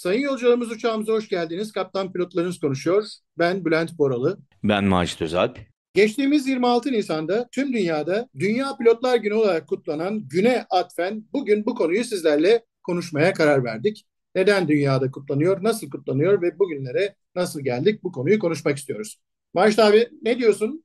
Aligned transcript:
Sayın 0.00 0.20
yolcularımız 0.20 0.70
uçağımıza 0.70 1.12
hoş 1.12 1.28
geldiniz. 1.28 1.72
Kaptan 1.72 2.12
pilotlarınız 2.12 2.60
konuşuyor. 2.60 3.04
Ben 3.38 3.64
Bülent 3.64 3.98
Boralı. 3.98 4.38
Ben 4.64 4.84
Macit 4.84 5.22
Özalp. 5.22 5.58
Geçtiğimiz 5.94 6.46
26 6.46 6.92
Nisan'da 6.92 7.48
tüm 7.52 7.72
dünyada 7.72 8.28
Dünya 8.38 8.76
Pilotlar 8.76 9.16
Günü 9.16 9.34
olarak 9.34 9.68
kutlanan 9.68 10.28
güne 10.28 10.66
atfen 10.70 11.24
bugün 11.32 11.66
bu 11.66 11.74
konuyu 11.74 12.04
sizlerle 12.04 12.64
konuşmaya 12.82 13.32
karar 13.32 13.64
verdik. 13.64 14.06
Neden 14.34 14.68
dünyada 14.68 15.10
kutlanıyor, 15.10 15.62
nasıl 15.62 15.90
kutlanıyor 15.90 16.42
ve 16.42 16.58
bugünlere 16.58 17.14
nasıl 17.34 17.60
geldik 17.60 18.02
bu 18.02 18.12
konuyu 18.12 18.38
konuşmak 18.38 18.78
istiyoruz. 18.78 19.16
Macit 19.54 19.78
abi 19.78 20.08
ne 20.22 20.38
diyorsun? 20.38 20.84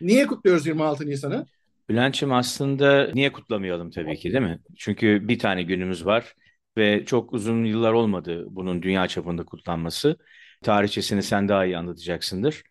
Niye 0.00 0.26
kutluyoruz 0.26 0.66
26 0.66 1.06
Nisan'ı? 1.06 1.46
Bülent'ciğim 1.88 2.32
aslında 2.32 3.10
niye 3.14 3.32
kutlamayalım 3.32 3.90
tabii 3.90 4.16
ki 4.16 4.32
değil 4.32 4.44
mi? 4.44 4.60
Çünkü 4.76 5.28
bir 5.28 5.38
tane 5.38 5.62
günümüz 5.62 6.06
var 6.06 6.34
ve 6.76 7.04
çok 7.04 7.32
uzun 7.32 7.64
yıllar 7.64 7.92
olmadı 7.92 8.44
bunun 8.48 8.82
dünya 8.82 9.08
çapında 9.08 9.44
kutlanması. 9.44 10.16
Tarihçesini 10.62 11.22
sen 11.22 11.48
daha 11.48 11.64
iyi 11.66 11.78
anlatacaksındır. 11.78 12.62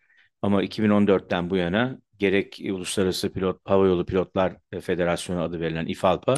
Ama 0.42 0.64
2014'ten 0.64 1.50
bu 1.50 1.58
yana 1.58 2.00
gerek 2.20 2.60
Uluslararası 2.72 3.34
Pilot 3.34 3.62
Havayolu 3.66 4.06
Pilotlar 4.06 4.58
Federasyonu 4.82 5.42
adı 5.42 5.60
verilen 5.60 5.86
İFALPA 5.86 6.36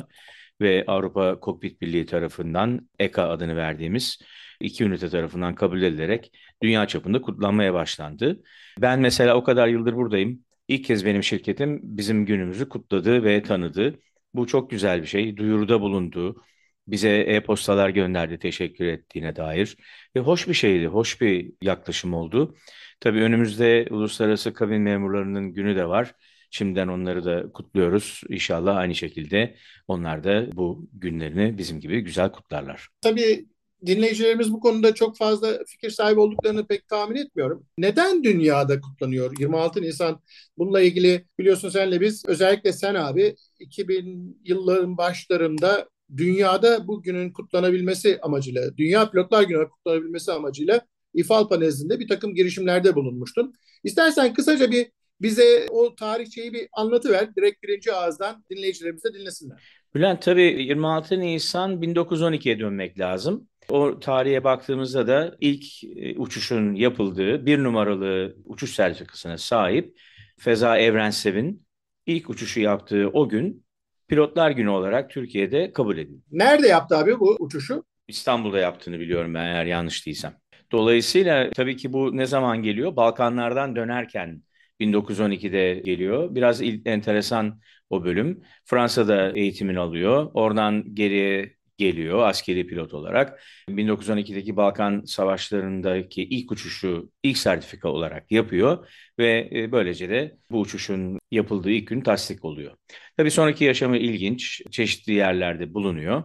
ve 0.61 0.83
Avrupa 0.87 1.39
Kokpit 1.39 1.81
Birliği 1.81 2.05
tarafından 2.05 2.89
ECA 2.99 3.29
adını 3.29 3.55
verdiğimiz 3.55 4.19
iki 4.61 4.83
ünite 4.83 5.09
tarafından 5.09 5.55
kabul 5.55 5.81
edilerek 5.81 6.31
dünya 6.63 6.87
çapında 6.87 7.21
kutlanmaya 7.21 7.73
başlandı. 7.73 8.41
Ben 8.81 8.99
mesela 8.99 9.35
o 9.35 9.43
kadar 9.43 9.67
yıldır 9.67 9.93
buradayım. 9.95 10.45
İlk 10.67 10.85
kez 10.85 11.05
benim 11.05 11.23
şirketim 11.23 11.79
bizim 11.83 12.25
günümüzü 12.25 12.69
kutladı 12.69 13.23
ve 13.23 13.43
tanıdı. 13.43 13.99
Bu 14.33 14.47
çok 14.47 14.69
güzel 14.69 15.01
bir 15.01 15.07
şey. 15.07 15.37
Duyuruda 15.37 15.81
bulundu. 15.81 16.41
Bize 16.87 17.09
e-postalar 17.09 17.89
gönderdi 17.89 18.39
teşekkür 18.39 18.85
ettiğine 18.85 19.35
dair. 19.35 19.77
Ve 20.15 20.19
hoş 20.19 20.47
bir 20.47 20.53
şeydi, 20.53 20.87
hoş 20.87 21.21
bir 21.21 21.51
yaklaşım 21.61 22.13
oldu. 22.13 22.55
Tabii 22.99 23.21
önümüzde 23.21 23.87
uluslararası 23.89 24.53
kabin 24.53 24.81
memurlarının 24.81 25.53
günü 25.53 25.75
de 25.75 25.87
var. 25.87 26.15
Şimdiden 26.51 26.87
onları 26.87 27.25
da 27.25 27.51
kutluyoruz. 27.51 28.21
İnşallah 28.29 28.77
aynı 28.77 28.95
şekilde 28.95 29.55
onlar 29.87 30.23
da 30.23 30.47
bu 30.53 30.89
günlerini 30.93 31.57
bizim 31.57 31.79
gibi 31.79 32.01
güzel 32.01 32.31
kutlarlar. 32.31 32.87
Tabii 33.01 33.45
dinleyicilerimiz 33.85 34.53
bu 34.53 34.59
konuda 34.59 34.93
çok 34.93 35.17
fazla 35.17 35.59
fikir 35.67 35.89
sahibi 35.89 36.19
olduklarını 36.19 36.67
pek 36.67 36.87
tahmin 36.87 37.15
etmiyorum. 37.15 37.65
Neden 37.77 38.23
dünyada 38.23 38.81
kutlanıyor 38.81 39.33
26 39.39 39.81
Nisan? 39.81 40.21
Bununla 40.57 40.81
ilgili 40.81 41.25
biliyorsun 41.39 41.69
senle 41.69 42.01
biz 42.01 42.25
özellikle 42.27 42.73
sen 42.73 42.95
abi 42.95 43.35
2000 43.59 44.41
yılların 44.43 44.97
başlarında 44.97 45.89
dünyada 46.17 46.87
bu 46.87 47.01
günün 47.01 47.31
kutlanabilmesi 47.31 48.19
amacıyla, 48.21 48.77
Dünya 48.77 49.09
Pilotlar 49.09 49.43
Günü 49.43 49.69
kutlanabilmesi 49.69 50.31
amacıyla 50.31 50.81
İFALPA 51.13 51.57
nezdinde 51.57 51.99
bir 51.99 52.07
takım 52.07 52.35
girişimlerde 52.35 52.95
bulunmuştun. 52.95 53.53
İstersen 53.83 54.33
kısaca 54.33 54.71
bir 54.71 54.87
bize 55.21 55.65
o 55.69 55.95
tarihçeyi 55.95 56.53
bir 56.53 56.67
anlatıver. 56.73 57.35
Direkt 57.35 57.63
birinci 57.63 57.93
ağızdan 57.93 58.43
dinleyicilerimiz 58.49 59.03
de 59.03 59.13
dinlesinler. 59.13 59.57
Bülent 59.95 60.21
tabii 60.21 60.63
26 60.63 61.19
Nisan 61.19 61.81
1912'ye 61.81 62.59
dönmek 62.59 62.99
lazım. 62.99 63.47
O 63.69 63.99
tarihe 63.99 64.43
baktığımızda 64.43 65.07
da 65.07 65.35
ilk 65.39 65.83
e, 65.83 66.17
uçuşun 66.17 66.75
yapıldığı 66.75 67.45
bir 67.45 67.63
numaralı 67.63 68.35
uçuş 68.45 68.75
sertifikasına 68.75 69.37
sahip 69.37 69.99
Feza 70.39 70.77
Evrensev'in 70.77 71.65
ilk 72.05 72.29
uçuşu 72.29 72.59
yaptığı 72.59 73.09
o 73.13 73.29
gün 73.29 73.65
Pilotlar 74.07 74.51
Günü 74.51 74.69
olarak 74.69 75.09
Türkiye'de 75.09 75.73
kabul 75.73 75.97
edildi. 75.97 76.21
Nerede 76.31 76.67
yaptı 76.67 76.97
abi 76.97 77.19
bu 77.19 77.35
uçuşu? 77.39 77.83
İstanbul'da 78.07 78.59
yaptığını 78.59 78.99
biliyorum 78.99 79.33
ben 79.33 79.45
eğer 79.45 79.65
yanlış 79.65 80.05
değilsem. 80.05 80.37
Dolayısıyla 80.71 81.49
tabii 81.51 81.77
ki 81.77 81.93
bu 81.93 82.17
ne 82.17 82.25
zaman 82.25 82.63
geliyor? 82.63 82.95
Balkanlardan 82.95 83.75
dönerken 83.75 84.43
1912'de 84.79 85.81
geliyor. 85.85 86.35
Biraz 86.35 86.61
enteresan 86.85 87.59
o 87.89 88.03
bölüm. 88.03 88.43
Fransa'da 88.65 89.31
eğitimini 89.35 89.79
alıyor. 89.79 90.31
Oradan 90.33 90.95
geriye 90.95 91.56
geliyor 91.77 92.27
askeri 92.27 92.67
pilot 92.67 92.93
olarak. 92.93 93.43
1912'deki 93.69 94.55
Balkan 94.55 95.03
Savaşları'ndaki 95.05 96.23
ilk 96.23 96.51
uçuşu 96.51 97.11
ilk 97.23 97.37
sertifika 97.37 97.89
olarak 97.89 98.31
yapıyor 98.31 98.87
ve 99.19 99.49
e, 99.53 99.71
böylece 99.71 100.09
de 100.09 100.37
bu 100.51 100.59
uçuşun 100.59 101.19
yapıldığı 101.31 101.71
ilk 101.71 101.87
gün 101.87 102.01
tasdik 102.01 102.45
oluyor. 102.45 102.75
Tabii 103.17 103.31
sonraki 103.31 103.63
yaşamı 103.63 103.97
ilginç, 103.97 104.61
çeşitli 104.71 105.13
yerlerde 105.13 105.73
bulunuyor. 105.73 106.23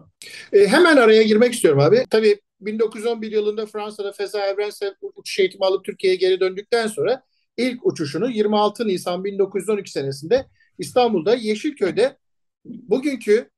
E, 0.53 0.67
hemen 0.67 0.97
araya 0.97 1.23
girmek 1.23 1.53
istiyorum 1.53 1.81
abi. 1.81 2.05
Tabii 2.11 2.41
1911 2.61 3.33
yılında 3.33 3.67
Fransa'da 3.67 4.12
Feza 4.12 4.47
Evrensev 4.47 4.91
uçuş 5.15 5.39
eğitimi 5.39 5.65
alıp 5.65 5.85
Türkiye'ye 5.85 6.17
geri 6.17 6.41
döndükten 6.41 6.87
sonra 6.87 7.23
ilk 7.57 7.87
uçuşunu 7.87 8.31
26 8.31 8.87
Nisan 8.87 9.25
1912 9.25 9.91
senesinde 9.91 10.47
İstanbul'da 10.79 11.35
Yeşilköy'de 11.35 12.17
bugünkü 12.65 13.51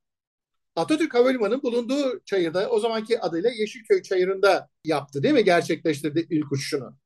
Atatürk 0.77 1.15
Havalimanı'nın 1.15 1.63
bulunduğu 1.63 2.21
çayırda 2.25 2.69
o 2.69 2.81
zamanki 2.81 3.21
adıyla 3.21 3.51
Yeşilköy 3.51 4.03
Çayırı'nda 4.03 4.69
yaptı 4.85 5.23
değil 5.23 5.35
mi? 5.35 5.45
Gerçekleştirdi 5.45 6.27
ilk 6.31 6.53
uçuşunu. 6.53 6.97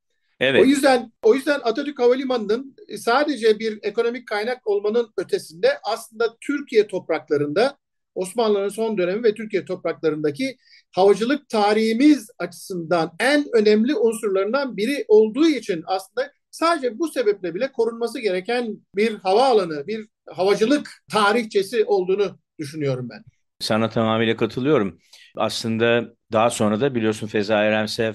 Evet. 0.40 0.62
O 0.62 0.64
yüzden 0.64 1.12
o 1.22 1.34
yüzden 1.34 1.60
Atatürk 1.62 1.98
Havalimanı'nın 1.98 2.76
sadece 2.96 3.58
bir 3.58 3.78
ekonomik 3.82 4.28
kaynak 4.28 4.66
olmanın 4.66 5.12
ötesinde 5.16 5.78
aslında 5.82 6.36
Türkiye 6.40 6.86
topraklarında 6.86 7.78
Osmanlı'nın 8.14 8.68
son 8.68 8.98
dönemi 8.98 9.24
ve 9.24 9.34
Türkiye 9.34 9.64
topraklarındaki 9.64 10.56
havacılık 10.90 11.48
tarihimiz 11.48 12.30
açısından 12.38 13.12
en 13.20 13.46
önemli 13.54 13.94
unsurlarından 13.94 14.76
biri 14.76 15.04
olduğu 15.08 15.48
için 15.48 15.82
aslında 15.86 16.32
sadece 16.50 16.98
bu 16.98 17.08
sebeple 17.08 17.54
bile 17.54 17.72
korunması 17.72 18.20
gereken 18.20 18.76
bir 18.96 19.14
havaalanı, 19.14 19.86
bir 19.86 20.08
havacılık 20.28 20.90
tarihçesi 21.12 21.84
olduğunu 21.84 22.38
düşünüyorum 22.58 23.08
ben. 23.10 23.24
Sana 23.60 23.88
tamamıyla 23.91 24.36
katılıyorum. 24.36 24.98
Aslında 25.36 26.14
daha 26.32 26.50
sonra 26.50 26.80
da 26.80 26.94
biliyorsun 26.94 27.26
Feza 27.26 27.64
Eremsev 27.64 28.14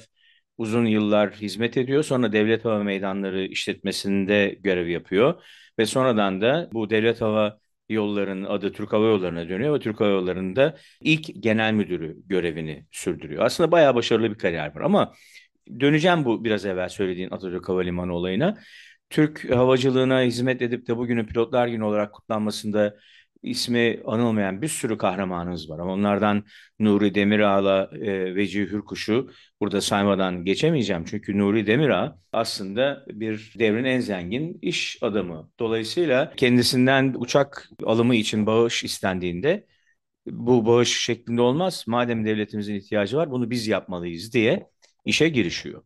uzun 0.57 0.85
yıllar 0.85 1.31
hizmet 1.33 1.77
ediyor. 1.77 2.03
Sonra 2.03 2.31
Devlet 2.33 2.65
Hava 2.65 2.83
Meydanları 2.83 3.45
işletmesinde 3.45 4.57
görev 4.63 4.87
yapıyor. 4.87 5.43
Ve 5.79 5.85
sonradan 5.85 6.41
da 6.41 6.69
bu 6.73 6.89
Devlet 6.89 7.21
Hava 7.21 7.57
Yolları'nın 7.89 8.43
adı 8.45 8.71
Türk 8.73 8.93
Hava 8.93 9.05
Yolları'na 9.07 9.49
dönüyor 9.49 9.75
ve 9.75 9.79
Türk 9.79 9.99
Hava 9.99 10.09
Yolları'nda 10.09 10.77
ilk 11.01 11.43
genel 11.43 11.73
müdürü 11.73 12.17
görevini 12.25 12.85
sürdürüyor. 12.91 13.43
Aslında 13.45 13.71
bayağı 13.71 13.95
başarılı 13.95 14.29
bir 14.31 14.37
kariyer 14.37 14.75
var 14.75 14.81
ama 14.81 15.13
döneceğim 15.79 16.25
bu 16.25 16.43
biraz 16.43 16.65
evvel 16.65 16.89
söylediğin 16.89 17.31
Atatürk 17.31 17.69
Havalimanı 17.69 18.13
olayına. 18.15 18.57
Türk 19.09 19.49
havacılığına 19.51 20.21
hizmet 20.21 20.61
edip 20.61 20.87
de 20.87 20.97
bugünün 20.97 21.25
Pilotlar 21.25 21.67
Günü 21.67 21.83
olarak 21.83 22.13
kutlanmasında 22.13 22.95
ismi 23.43 24.01
anılmayan 24.05 24.61
bir 24.61 24.67
sürü 24.67 24.97
kahramanımız 24.97 25.69
var. 25.69 25.79
Ama 25.79 25.93
onlardan 25.93 26.43
Nuri 26.79 27.15
Demirağ'la 27.15 27.89
e, 28.01 28.35
Veci 28.35 28.61
Hürkuş'u 28.61 29.31
burada 29.61 29.81
saymadan 29.81 30.45
geçemeyeceğim. 30.45 31.05
Çünkü 31.05 31.37
Nuri 31.37 31.67
Demirağ 31.67 32.19
aslında 32.31 33.05
bir 33.07 33.53
devrin 33.59 33.83
en 33.83 33.99
zengin 33.99 34.59
iş 34.61 34.97
adamı. 35.01 35.49
Dolayısıyla 35.59 36.33
kendisinden 36.37 37.15
uçak 37.17 37.69
alımı 37.85 38.15
için 38.15 38.45
bağış 38.45 38.83
istendiğinde 38.83 39.67
bu 40.25 40.65
bağış 40.65 41.05
şeklinde 41.05 41.41
olmaz. 41.41 41.83
Madem 41.87 42.25
devletimizin 42.25 42.75
ihtiyacı 42.75 43.17
var 43.17 43.31
bunu 43.31 43.49
biz 43.49 43.67
yapmalıyız 43.67 44.33
diye 44.33 44.69
işe 45.05 45.29
girişiyor. 45.29 45.83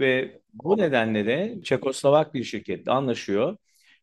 Ve 0.00 0.40
bu 0.52 0.78
nedenle 0.78 1.26
de 1.26 1.58
Çekoslovak 1.64 2.34
bir 2.34 2.44
şirketle 2.44 2.92
anlaşıyor 2.92 3.56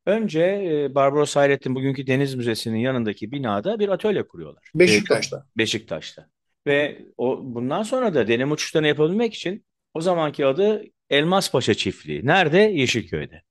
Önce 0.06 0.42
e, 0.42 0.96
Barbaros 0.96 1.36
Hayrettin 1.36 1.76
bugünkü 1.76 2.08
Deniz 2.08 2.36
Müzesi'nin 2.36 2.78
yanındaki 2.78 3.32
binada 3.32 3.80
bir 3.80 3.90
atölye 3.90 4.28
kuruyorlar. 4.28 4.72
Beşiktaş'ta. 4.76 5.46
Beşiktaş'ta. 5.58 6.28
Ve 6.68 7.06
o 7.18 7.40
bundan 7.44 7.84
sonra 7.84 8.14
da 8.14 8.28
deneme 8.28 8.54
uçuşlarını 8.54 8.88
yapabilmek 8.88 9.34
için 9.34 9.66
o 9.94 10.02
zamanki 10.02 10.46
adı 10.46 10.84
Elmas 11.10 11.52
Paşa 11.52 11.74
Çiftliği. 11.74 12.26
Nerede? 12.26 12.58
Yeşilköy'de. 12.58 13.42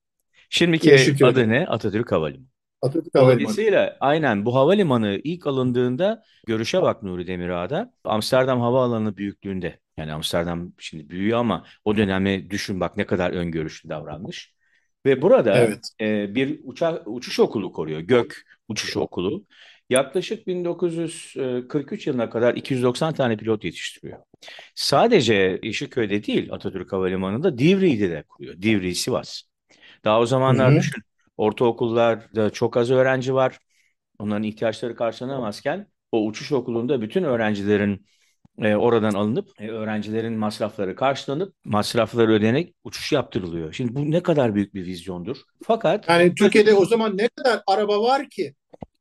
Şimdiki 0.50 0.88
Yeşilköy'de. 0.88 1.40
adı 1.40 1.48
ne? 1.48 1.66
Atatürk 1.66 2.12
Havalimanı. 2.12 2.46
Atatürk 2.82 3.14
Havalimanı. 3.14 3.40
Dolayısıyla 3.40 3.96
aynen 4.00 4.44
bu 4.44 4.54
havalimanı 4.54 5.20
ilk 5.24 5.46
alındığında 5.46 6.22
görüşe 6.46 6.82
bak 6.82 7.02
Nuri 7.02 7.26
Demirağ'da 7.26 7.92
Amsterdam 8.04 8.60
Havaalanı 8.60 9.16
büyüklüğünde. 9.16 9.78
Yani 9.96 10.12
Amsterdam 10.12 10.72
şimdi 10.78 11.10
büyüyor 11.10 11.38
ama 11.38 11.64
o 11.84 11.96
dönemi 11.96 12.50
düşün 12.50 12.80
bak 12.80 12.96
ne 12.96 13.06
kadar 13.06 13.30
öngörüşlü 13.30 13.88
davranmış. 13.88 14.54
Ve 15.08 15.22
burada 15.22 15.58
evet. 15.58 15.90
e, 16.00 16.34
bir 16.34 16.60
uçak 16.64 17.02
uçuş 17.06 17.40
okulu 17.40 17.72
koruyor. 17.72 18.00
Gök 18.00 18.44
Uçuş 18.68 18.96
Okulu. 18.96 19.44
Yaklaşık 19.90 20.46
1943 20.46 22.06
yılına 22.06 22.30
kadar 22.30 22.54
290 22.54 23.14
tane 23.14 23.36
pilot 23.36 23.64
yetiştiriyor. 23.64 24.18
Sadece 24.74 25.60
Yeşilköy'de 25.62 26.24
değil 26.24 26.52
Atatürk 26.52 26.92
Havalimanı'nda 26.92 27.58
Divri'de 27.58 28.10
de 28.10 28.22
kuruyor. 28.22 28.62
Divri, 28.62 28.94
Sivas. 28.94 29.42
Daha 30.04 30.20
o 30.20 30.26
zamanlar 30.26 30.70
Hı-hı. 30.70 30.78
düşün. 30.78 31.02
Ortaokullarda 31.36 32.50
çok 32.50 32.76
az 32.76 32.90
öğrenci 32.90 33.34
var. 33.34 33.58
Onların 34.18 34.42
ihtiyaçları 34.42 34.96
karşılanamazken 34.96 35.86
o 36.12 36.26
uçuş 36.26 36.52
okulunda 36.52 37.00
bütün 37.00 37.22
öğrencilerin 37.22 38.06
e, 38.62 38.76
oradan 38.76 39.12
alınıp 39.14 39.48
e, 39.60 39.68
öğrencilerin 39.68 40.32
masrafları 40.32 40.94
karşılanıp 40.96 41.54
masrafları 41.64 42.32
ödenerek 42.32 42.74
uçuş 42.84 43.12
yaptırılıyor. 43.12 43.72
Şimdi 43.72 43.94
bu 43.94 44.10
ne 44.10 44.22
kadar 44.22 44.54
büyük 44.54 44.74
bir 44.74 44.86
vizyondur. 44.86 45.36
Fakat 45.64 46.08
Yani 46.08 46.34
Türkiye'de 46.34 46.74
o 46.74 46.84
zaman 46.86 47.16
ne 47.16 47.28
kadar 47.28 47.62
araba 47.66 48.02
var 48.02 48.28
ki? 48.28 48.54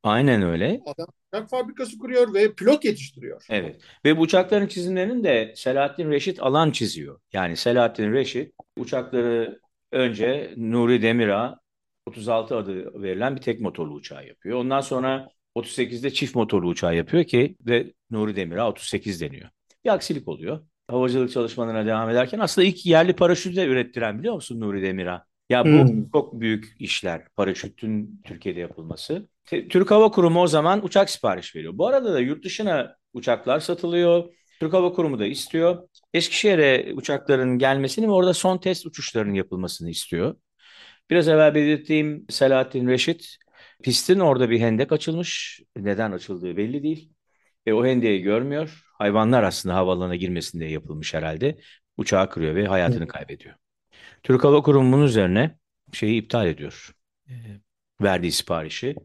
aynen 0.04 0.42
öyle. 0.42 0.82
Adam 0.86 1.08
uçak 1.34 1.50
fabrikası 1.50 1.98
kuruyor 1.98 2.34
ve 2.34 2.54
pilot 2.54 2.86
yetiştiriyor. 2.86 3.46
Evet. 3.50 3.82
Ve 4.06 4.18
bu 4.18 4.22
uçakların 4.22 4.68
çizimlerini 4.68 5.24
de 5.24 5.54
Selahattin 5.56 6.12
Reşit 6.12 6.42
Alan 6.42 6.72
çiziyor. 6.72 7.20
Yani 7.34 7.58
Selahattin 7.58 8.14
Reşit 8.14 8.54
uçakları 8.78 9.60
önce 9.92 10.54
Nuri 10.58 11.02
Demirağ 11.02 11.60
36 12.06 12.56
adı 12.58 13.02
verilen 13.02 13.36
bir 13.36 13.42
tek 13.42 13.62
motorlu 13.62 13.94
uçağı 13.94 14.28
yapıyor. 14.28 14.60
Ondan 14.60 14.82
sonra 14.82 15.30
38'de 15.58 16.12
çift 16.14 16.36
motorlu 16.36 16.68
uçağı 16.68 16.96
yapıyor 16.96 17.24
ki 17.24 17.58
ve 17.62 17.94
Nuri 18.12 18.36
Demirağ 18.36 18.70
38 18.70 19.22
deniyor. 19.22 19.50
Bir 19.86 19.90
aksilik 19.94 20.28
oluyor. 20.28 20.60
Havacılık 20.88 21.32
çalışmalarına 21.32 21.86
devam 21.86 22.10
ederken 22.10 22.40
aslında 22.40 22.68
ilk 22.68 22.86
yerli 22.86 23.16
paraşütü 23.16 23.56
de 23.56 23.66
ürettiren 23.66 24.20
biliyor 24.20 24.34
musun 24.36 24.60
Nuri 24.60 24.82
Demirağ? 24.82 25.26
Ya 25.50 25.72
bu 25.72 25.86
Hmm. 25.86 26.06
çok 26.12 26.40
büyük 26.40 26.76
işler. 26.80 27.28
Paraşütün 27.36 28.22
Türkiye'de 28.24 28.60
yapılması. 28.60 29.30
Türk 29.46 29.92
Hava 29.92 30.12
Kurumu 30.12 30.42
o 30.42 30.48
zaman 30.48 30.86
uçak 30.86 31.10
sipariş 31.10 31.56
veriyor. 31.56 31.78
Bu 31.78 31.88
arada 31.88 32.14
da 32.14 32.20
yurt 32.20 32.46
dışına 32.46 32.96
uçaklar 33.14 33.60
satılıyor. 33.60 34.34
Türk 34.60 34.74
Hava 34.74 34.94
Kurumu 34.94 35.20
da 35.20 35.26
istiyor. 35.26 35.88
Eskişehir'e 36.14 36.94
uçakların 36.94 37.58
gelmesini 37.58 38.08
ve 38.08 38.12
orada 38.12 38.34
son 38.34 38.58
test 38.58 38.86
uçuşlarının 38.86 39.34
yapılmasını 39.34 39.90
istiyor. 39.90 40.36
Biraz 41.10 41.28
evvel 41.28 41.56
belirttiğim 41.56 42.26
Selahattin 42.30 42.88
Reşit 42.88 43.38
pistin 43.84 44.20
orada 44.20 44.50
bir 44.50 44.60
hendek 44.60 44.92
açılmış. 44.92 45.62
Neden 45.78 46.12
açıldığı 46.12 46.58
belli 46.58 46.84
değil. 46.84 47.14
Ve 47.68 47.74
o 47.74 47.86
hendeyi 47.86 48.22
görmüyor. 48.22 48.84
Hayvanlar 48.94 49.44
aslında 49.44 49.76
havaalanına 49.76 50.16
girmesin 50.16 50.60
diye 50.60 50.70
yapılmış 50.70 51.14
herhalde. 51.14 51.60
Uçağı 51.98 52.30
kırıyor 52.30 52.56
ve 52.56 52.68
hayatını 52.68 53.08
kaybediyor. 53.08 53.56
Türk 54.24 54.44
Hava 54.44 54.62
Kurumu 54.62 54.94
bunun 54.94 55.06
üzerine 55.06 55.58
şeyi 55.94 56.22
iptal 56.22 56.48
ediyor. 56.48 56.92
E, 57.30 57.34
verdiği 58.02 58.32
siparişi. 58.32 58.96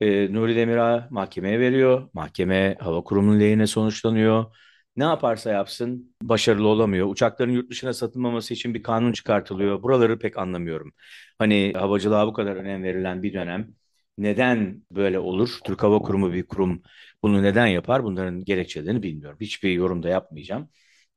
E, 0.00 0.32
Nuri 0.32 0.56
Demirağ 0.56 1.08
mahkemeye 1.10 1.60
veriyor. 1.60 2.10
Mahkeme 2.12 2.76
hava 2.80 3.04
kurumunun 3.04 3.40
lehine 3.40 3.66
sonuçlanıyor. 3.66 4.56
Ne 4.96 5.04
yaparsa 5.04 5.50
yapsın 5.50 6.14
başarılı 6.22 6.68
olamıyor. 6.68 7.08
Uçakların 7.08 7.52
yurt 7.52 7.70
dışına 7.70 7.92
satılmaması 7.92 8.54
için 8.54 8.74
bir 8.74 8.82
kanun 8.82 9.12
çıkartılıyor. 9.12 9.82
Buraları 9.82 10.18
pek 10.18 10.38
anlamıyorum. 10.38 10.92
Hani 11.38 11.72
havacılığa 11.76 12.26
bu 12.26 12.32
kadar 12.32 12.56
önem 12.56 12.82
verilen 12.82 13.22
bir 13.22 13.34
dönem 13.34 13.68
neden 14.18 14.82
böyle 14.90 15.18
olur? 15.18 15.58
Türk 15.64 15.82
Hava 15.82 15.98
Kurumu 15.98 16.32
bir 16.32 16.46
kurum 16.46 16.82
bunu 17.22 17.42
neden 17.42 17.66
yapar? 17.66 18.04
Bunların 18.04 18.44
gerekçelerini 18.44 19.02
bilmiyorum. 19.02 19.38
Hiçbir 19.40 19.70
yorum 19.72 20.02
da 20.02 20.08
yapmayacağım. 20.08 20.68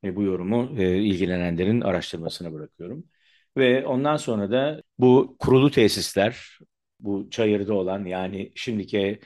E, 0.04 0.16
bu 0.16 0.22
yorumu 0.22 0.80
e, 0.82 0.98
ilgilenenlerin 1.02 1.80
araştırmasına 1.80 2.52
bırakıyorum. 2.52 3.04
Ve 3.56 3.86
ondan 3.86 4.16
sonra 4.16 4.50
da 4.50 4.82
bu 4.98 5.36
kurulu 5.38 5.70
tesisler, 5.70 6.58
bu 7.00 7.30
Çayır'da 7.30 7.74
olan 7.74 8.04
yani 8.04 8.52
şimdiki 8.54 9.20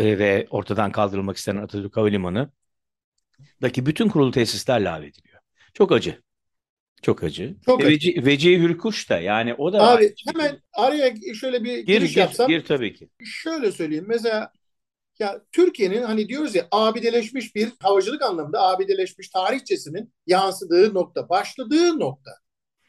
e, 0.00 0.18
ve 0.18 0.46
ortadan 0.50 0.92
kaldırılmak 0.92 1.36
istenen 1.36 1.62
Atatürk 1.62 1.96
Havalimanı'daki 1.96 2.52
bütün 3.86 4.08
kurulu 4.08 4.30
tesisler 4.30 4.80
lağvediliyor. 4.80 5.40
Çok 5.74 5.92
acı. 5.92 6.22
Çok 7.02 7.24
acı. 7.24 7.54
Çok 7.64 7.82
E, 7.82 7.86
acı. 7.86 7.94
Veci, 7.94 8.26
Vecihi 8.26 8.58
Hürkuş 8.58 9.10
da 9.10 9.18
yani 9.20 9.54
o 9.54 9.72
da 9.72 9.82
Abi 9.92 10.02
şekilde. 10.08 10.30
hemen 10.32 10.58
araya 10.72 11.14
şöyle 11.40 11.64
bir 11.64 11.78
Gir 11.78 11.86
giriş 11.86 12.14
gir 12.14 12.20
yapsam. 12.20 12.48
gir 12.48 12.64
tabii 12.64 12.94
ki. 12.94 13.08
Şöyle 13.24 13.72
söyleyeyim. 13.72 14.04
Mesela 14.08 14.52
ya 15.18 15.40
Türkiye'nin 15.52 16.02
hani 16.02 16.28
diyoruz 16.28 16.54
ya 16.54 16.66
abideleşmiş 16.70 17.54
bir 17.54 17.68
havacılık 17.82 18.22
anlamında 18.22 18.62
abideleşmiş 18.62 19.28
tarihçesinin 19.28 20.12
yansıdığı 20.26 20.94
nokta, 20.94 21.28
başladığı 21.28 22.00
nokta. 22.00 22.30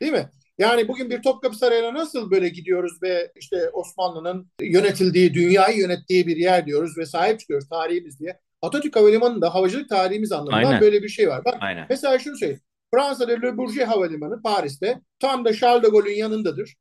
Değil 0.02 0.12
mi? 0.12 0.30
Yani 0.58 0.88
bugün 0.88 1.10
bir 1.10 1.22
Topkapı 1.22 1.58
Sarayı'na 1.58 1.94
nasıl 1.94 2.32
böyle 2.32 2.50
gidiyoruz 2.50 2.94
ve 3.04 3.32
işte 3.36 3.70
Osmanlı'nın 3.74 4.52
yönetildiği, 4.62 5.34
dünyayı 5.34 5.78
yönettiği 5.78 6.28
bir 6.28 6.38
yer 6.38 6.66
diyoruz 6.66 6.98
ve 6.98 7.06
sahip 7.06 7.40
çıkıyoruz 7.40 7.70
tarihimiz 7.70 8.20
diye. 8.20 8.40
Atatürk 8.62 8.96
Havalimanı'nda 8.96 9.54
havacılık 9.56 9.90
tarihimiz 9.90 10.32
anlamında 10.32 10.56
Aynen. 10.68 10.82
böyle 10.82 11.04
bir 11.04 11.10
şey 11.10 11.28
var. 11.30 11.46
Bak 11.46 11.56
Aynen. 11.60 11.86
mesela 11.90 12.20
şunu 12.20 12.38
söyleyeyim. 12.38 12.62
Fransa'da 12.94 13.32
Le 13.32 13.58
Bourget 13.58 13.88
Havalimanı 13.88 14.42
Paris'te 14.42 15.02
tam 15.20 15.46
da 15.46 15.54
Charles 15.54 15.84
de 15.84 15.88
Gaulle'ün 15.90 16.16
yanındadır. 16.16 16.76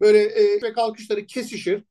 Böyle 0.00 0.22
e, 0.22 0.62
ve 0.62 0.72
kalkışları 0.72 1.26
kesişir. 1.26 1.84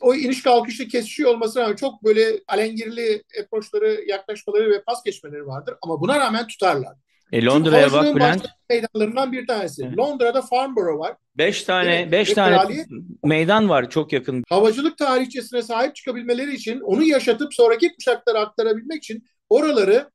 O 0.00 0.14
iniş 0.14 0.42
kalkışta 0.42 0.84
kesişiyor 0.88 1.30
olmasına 1.30 1.62
rağmen 1.62 1.76
çok 1.76 2.04
böyle 2.04 2.40
alengirli 2.48 3.22
approachları, 3.42 4.04
yaklaşmaları 4.08 4.70
ve 4.70 4.82
pas 4.84 5.04
geçmeleri 5.04 5.46
vardır. 5.46 5.74
Ama 5.82 6.00
buna 6.00 6.18
rağmen 6.20 6.46
tutarlar. 6.46 6.92
E, 7.32 7.44
Londra'ya 7.44 7.92
bak 7.92 8.16
Bülent. 8.16 8.46
meydanlarından 8.70 9.32
bir 9.32 9.46
tanesi. 9.46 9.84
Evet. 9.84 9.98
Londra'da 9.98 10.42
Farnborough 10.42 10.98
var. 11.00 11.16
Beş 11.34 11.62
tane 11.62 12.04
mi? 12.04 12.12
beş 12.12 12.30
Ve 12.30 12.34
tane 12.34 12.56
kraliyet- 12.56 12.88
meydan 13.24 13.68
var 13.68 13.90
çok 13.90 14.12
yakın. 14.12 14.44
Havacılık 14.48 14.98
tarihçesine 14.98 15.62
sahip 15.62 15.96
çıkabilmeleri 15.96 16.54
için 16.54 16.80
onu 16.80 17.02
yaşatıp 17.02 17.54
sonraki 17.54 17.94
kuşaklara 17.94 18.40
aktarabilmek 18.40 19.04
için 19.04 19.24
oraları 19.50 20.10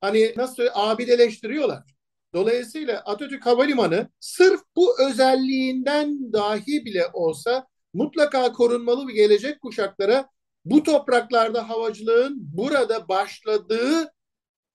hani 0.00 0.32
nasıl 0.36 0.62
abideleştiriyorlar. 0.74 1.82
Dolayısıyla 2.34 3.00
Atatürk 3.00 3.46
Havalimanı 3.46 4.08
sırf 4.20 4.60
bu 4.76 5.02
özelliğinden 5.08 6.32
dahi 6.32 6.84
bile 6.84 7.02
olsa 7.12 7.66
mutlaka 7.94 8.52
korunmalı 8.52 9.08
ve 9.08 9.12
gelecek 9.12 9.60
kuşaklara 9.60 10.28
bu 10.64 10.82
topraklarda 10.82 11.68
havacılığın 11.68 12.36
burada 12.40 13.08
başladığı 13.08 14.12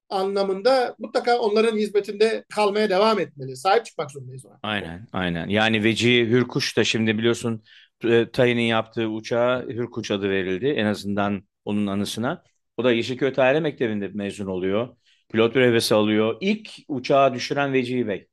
anlamında 0.10 0.96
mutlaka 1.00 1.40
onların 1.40 1.78
hizmetinde 1.78 2.46
kalmaya 2.56 2.90
devam 2.90 3.20
etmeli. 3.20 3.56
Sahip 3.56 3.86
çıkmak 3.86 4.12
zorundayız 4.12 4.46
ona. 4.46 4.60
Aynen 4.64 5.08
aynen. 5.14 5.50
Yani 5.50 5.84
Vecihi 5.84 6.26
Hürkuş 6.28 6.78
da 6.78 6.84
şimdi 6.84 7.18
biliyorsun 7.18 7.64
e, 8.04 8.32
Tayin'in 8.32 8.62
yaptığı 8.62 9.08
uçağa 9.08 9.66
Hürkuş 9.68 10.12
adı 10.12 10.30
verildi. 10.30 10.68
En 10.68 10.86
azından 10.86 11.44
onun 11.66 11.88
anısına. 11.88 12.44
O 12.78 12.84
da 12.84 12.92
Yeşilköy 12.92 13.34
Tayyare 13.34 13.60
Mektebi'nde 13.60 14.08
mezun 14.08 14.48
oluyor. 14.48 14.96
Pilot 15.34 15.56
brevesi 15.56 15.96
alıyor. 15.96 16.38
İlk 16.42 16.70
uçağı 16.88 17.34
düşüren 17.34 17.74
Vecihi 17.74 18.08
Bey. 18.08 18.28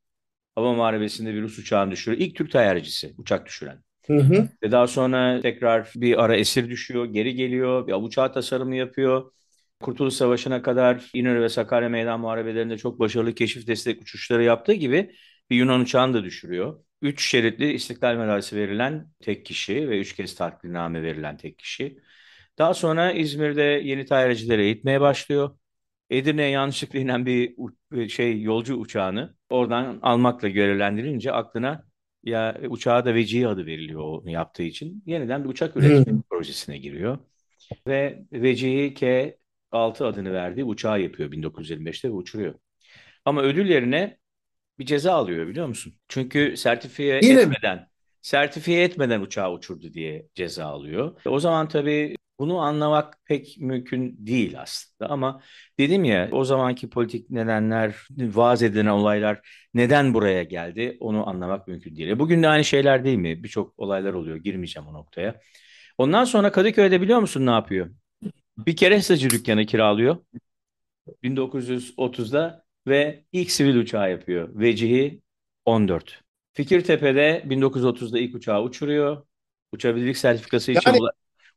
Hava 0.54 0.72
Muharebesi'nde 0.72 1.34
bir 1.34 1.42
Rus 1.42 1.58
uçağını 1.58 1.90
düşürüyor. 1.90 2.22
İlk 2.22 2.36
Türk 2.36 2.52
tayyarecisi 2.52 3.14
uçak 3.18 3.46
düşüren. 3.46 3.84
Hı 4.06 4.16
hı. 4.18 4.48
Ve 4.62 4.72
daha 4.72 4.86
sonra 4.86 5.40
tekrar 5.40 5.92
bir 5.96 6.24
ara 6.24 6.36
esir 6.36 6.70
düşüyor, 6.70 7.04
geri 7.04 7.34
geliyor, 7.34 7.86
bir 7.86 7.92
uçağı 7.92 8.32
tasarımı 8.32 8.76
yapıyor. 8.76 9.32
Kurtuluş 9.80 10.14
Savaşı'na 10.14 10.62
kadar 10.62 11.10
İnönü 11.14 11.40
ve 11.42 11.48
Sakarya 11.48 11.88
Meydan 11.88 12.20
Muharebelerinde 12.20 12.78
çok 12.78 13.00
başarılı 13.00 13.34
keşif 13.34 13.66
destek 13.66 14.02
uçuşları 14.02 14.42
yaptığı 14.42 14.72
gibi 14.72 15.16
bir 15.50 15.56
Yunan 15.56 15.80
uçağını 15.80 16.14
da 16.14 16.24
düşürüyor. 16.24 16.84
Üç 17.02 17.28
şeritli 17.30 17.72
İstiklal 17.72 18.16
Madalyası 18.16 18.56
verilen 18.56 19.08
tek 19.20 19.46
kişi 19.46 19.90
ve 19.90 20.00
üç 20.00 20.16
kez 20.16 20.34
takdirname 20.34 21.02
verilen 21.02 21.36
tek 21.36 21.58
kişi. 21.58 21.98
Daha 22.58 22.74
sonra 22.74 23.12
İzmir'de 23.12 23.62
yeni 23.62 24.06
tayyarecileri 24.06 24.62
eğitmeye 24.62 25.00
başlıyor. 25.00 25.59
Edirne'ye 26.10 26.48
yanlışlıkla 26.48 26.98
inen 26.98 27.26
bir 27.26 27.54
u- 27.56 28.08
şey 28.08 28.42
yolcu 28.42 28.74
uçağını 28.76 29.34
oradan 29.50 29.98
almakla 30.02 30.48
görevlendirince 30.48 31.32
aklına 31.32 31.86
ya 32.24 32.60
uçağa 32.68 33.04
da 33.04 33.14
Vecihi 33.14 33.48
adı 33.48 33.66
veriliyor 33.66 34.00
onu 34.02 34.30
yaptığı 34.30 34.62
için. 34.62 35.02
Yeniden 35.06 35.44
bir 35.44 35.48
uçak 35.48 35.76
üretme 35.76 36.14
projesine 36.30 36.78
giriyor. 36.78 37.18
Ve 37.86 38.24
Vecihi 38.32 38.94
K-6 38.94 40.06
adını 40.06 40.32
verdiği 40.32 40.64
uçağı 40.64 41.00
yapıyor 41.02 41.32
1925'te 41.32 42.08
ve 42.08 42.12
uçuruyor. 42.12 42.54
Ama 43.24 43.42
ödül 43.42 43.68
yerine 43.70 44.18
bir 44.78 44.86
ceza 44.86 45.12
alıyor 45.14 45.46
biliyor 45.48 45.66
musun? 45.68 45.94
Çünkü 46.08 46.56
sertifiye 46.56 47.18
Yine 47.20 47.44
mi? 47.46 47.54
etmeden, 47.54 47.88
sertifiye 48.22 48.84
etmeden 48.84 49.20
uçağı 49.20 49.52
uçurdu 49.52 49.94
diye 49.94 50.28
ceza 50.34 50.66
alıyor. 50.66 51.20
O 51.26 51.40
zaman 51.40 51.68
tabii 51.68 52.16
bunu 52.40 52.60
anlamak 52.60 53.18
pek 53.24 53.56
mümkün 53.60 54.16
değil 54.26 54.60
aslında 54.60 55.10
ama 55.10 55.42
dedim 55.78 56.04
ya 56.04 56.28
o 56.32 56.44
zamanki 56.44 56.90
politik 56.90 57.30
nedenler, 57.30 57.96
vaaz 58.18 58.62
edilen 58.62 58.86
olaylar 58.86 59.40
neden 59.74 60.14
buraya 60.14 60.42
geldi 60.42 60.96
onu 61.00 61.28
anlamak 61.28 61.68
mümkün 61.68 61.96
değil. 61.96 62.08
E 62.08 62.18
Bugün 62.18 62.42
de 62.42 62.48
aynı 62.48 62.64
şeyler 62.64 63.04
değil 63.04 63.18
mi? 63.18 63.42
Birçok 63.44 63.78
olaylar 63.78 64.14
oluyor. 64.14 64.36
Girmeyeceğim 64.36 64.88
o 64.88 64.94
noktaya. 64.94 65.40
Ondan 65.98 66.24
sonra 66.24 66.52
Kadıköy'de 66.52 67.00
biliyor 67.02 67.20
musun 67.20 67.46
ne 67.46 67.50
yapıyor? 67.50 67.90
Bir 68.58 68.76
kerestacı 68.76 69.30
dükkanı 69.30 69.66
kiralıyor 69.66 70.16
1930'da 71.22 72.64
ve 72.86 73.24
ilk 73.32 73.50
sivil 73.50 73.76
uçağı 73.76 74.10
yapıyor. 74.10 74.48
Vecihi 74.54 75.22
14. 75.64 76.20
Fikirtepe'de 76.52 77.42
1930'da 77.46 78.18
ilk 78.18 78.34
uçağı 78.34 78.62
uçuruyor. 78.62 79.26
Uçabilirlik 79.72 80.16
sertifikası 80.16 80.72
için 80.72 80.90
Yani- 80.90 80.98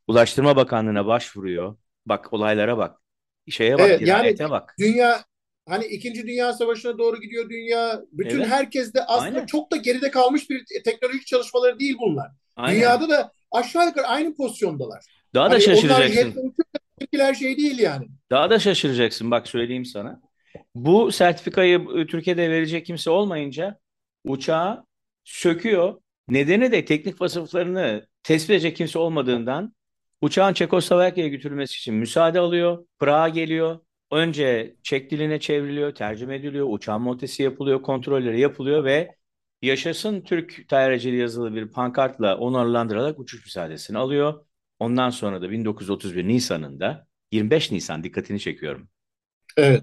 Ulaştırma 0.08 0.56
Bakanlığı'na 0.56 1.06
başvuruyor. 1.06 1.76
Bak 2.06 2.32
olaylara 2.32 2.78
bak. 2.78 3.00
Şeye 3.48 3.74
bak, 3.78 3.88
Evet, 3.88 4.00
yani- 4.08 4.50
bak. 4.50 4.74
Dünya 4.78 5.24
hani 5.68 5.86
İkinci 5.86 6.26
Dünya 6.26 6.52
Savaşı'na 6.52 6.98
doğru 6.98 7.20
gidiyor 7.20 7.50
dünya. 7.50 8.00
Bütün 8.12 8.36
Evet. 8.38 8.48
herkes 8.48 8.94
de 8.94 9.04
aslında 9.04 9.34
Aynen. 9.36 9.46
çok 9.46 9.72
da 9.72 9.76
geride 9.76 10.10
kalmış 10.10 10.50
bir 10.50 10.64
teknolojik 10.84 11.26
çalışmaları 11.26 11.78
değil 11.78 11.96
bunlar. 12.00 12.30
Aynen. 12.56 12.76
Dünyada 12.76 13.08
da 13.08 13.32
aşağı 13.52 13.86
yukarı 13.86 14.06
aynı 14.06 14.34
pozisyondalar. 14.36 15.04
Daha 15.34 15.50
da 15.50 15.54
Hani 15.54 15.64
onlar 15.64 15.74
şaşıracaksın. 15.74 16.54
tepkiler 16.98 17.34
şey 17.34 17.56
değil 17.56 17.78
yani. 17.78 18.06
Daha 18.30 18.50
da 18.50 18.58
şaşıracaksın 18.58 19.30
bak 19.30 19.48
söyleyeyim 19.48 19.84
sana. 19.84 20.20
Bu 20.74 21.12
sertifikayı 21.12 21.86
e, 21.96 22.06
Türkiye'de 22.06 22.50
verecek 22.50 22.86
kimse 22.86 23.10
olmayınca 23.10 23.78
uçağı 24.24 24.84
söküyor. 25.24 26.00
Nedeni 26.28 26.72
de 26.72 26.84
teknik 26.84 27.20
vasıflarını 27.20 28.06
tespit 28.22 28.50
edecek 28.50 28.76
kimse 28.76 28.98
olmadığından 28.98 29.74
uçağın 30.24 30.54
Çekoslovakya'ya 30.54 31.30
götürülmesi 31.30 31.76
için 31.76 31.94
müsaade 31.94 32.40
alıyor. 32.40 32.86
Prag'a 32.98 33.28
geliyor. 33.28 33.78
Önce 34.10 34.76
Çek 34.82 35.10
diline 35.10 35.40
çevriliyor, 35.40 35.94
tercüme 35.94 36.36
ediliyor, 36.36 36.66
uçağın 36.70 37.02
montesi 37.02 37.42
yapılıyor, 37.42 37.82
kontrolleri 37.82 38.40
yapılıyor 38.40 38.84
ve 38.84 39.14
yaşasın 39.62 40.20
Türk 40.20 40.68
tayyareciyle 40.68 41.16
yazılı 41.16 41.54
bir 41.54 41.68
pankartla 41.68 42.36
onurlandırarak 42.36 43.18
uçuş 43.18 43.44
müsaadesini 43.44 43.98
alıyor. 43.98 44.46
Ondan 44.78 45.10
sonra 45.10 45.42
da 45.42 45.50
1931 45.50 46.28
Nisan'ında 46.28 47.06
25 47.32 47.70
Nisan 47.70 48.04
dikkatini 48.04 48.40
çekiyorum. 48.40 48.88
Evet. 49.56 49.82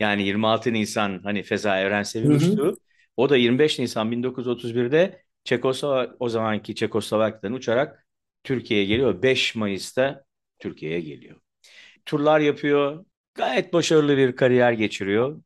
Yani 0.00 0.22
26 0.22 0.72
Nisan 0.72 1.20
hani 1.22 1.42
Feza 1.42 1.80
Evrensev'in 1.80 2.30
uçtuğu. 2.30 2.76
O 3.16 3.30
da 3.30 3.36
25 3.36 3.78
Nisan 3.78 4.12
1931'de 4.12 5.22
Çekoslovak 5.44 6.16
o 6.20 6.28
zamanki 6.28 6.74
Çekoslovakya'dan 6.74 7.52
uçarak 7.52 8.07
Türkiye'ye 8.48 8.86
geliyor. 8.86 9.22
5 9.22 9.54
Mayıs'ta 9.54 10.24
Türkiye'ye 10.58 11.00
geliyor. 11.00 11.36
Turlar 12.06 12.40
yapıyor. 12.40 13.04
Gayet 13.34 13.72
başarılı 13.72 14.16
bir 14.16 14.36
kariyer 14.36 14.72
geçiriyor. 14.72 15.42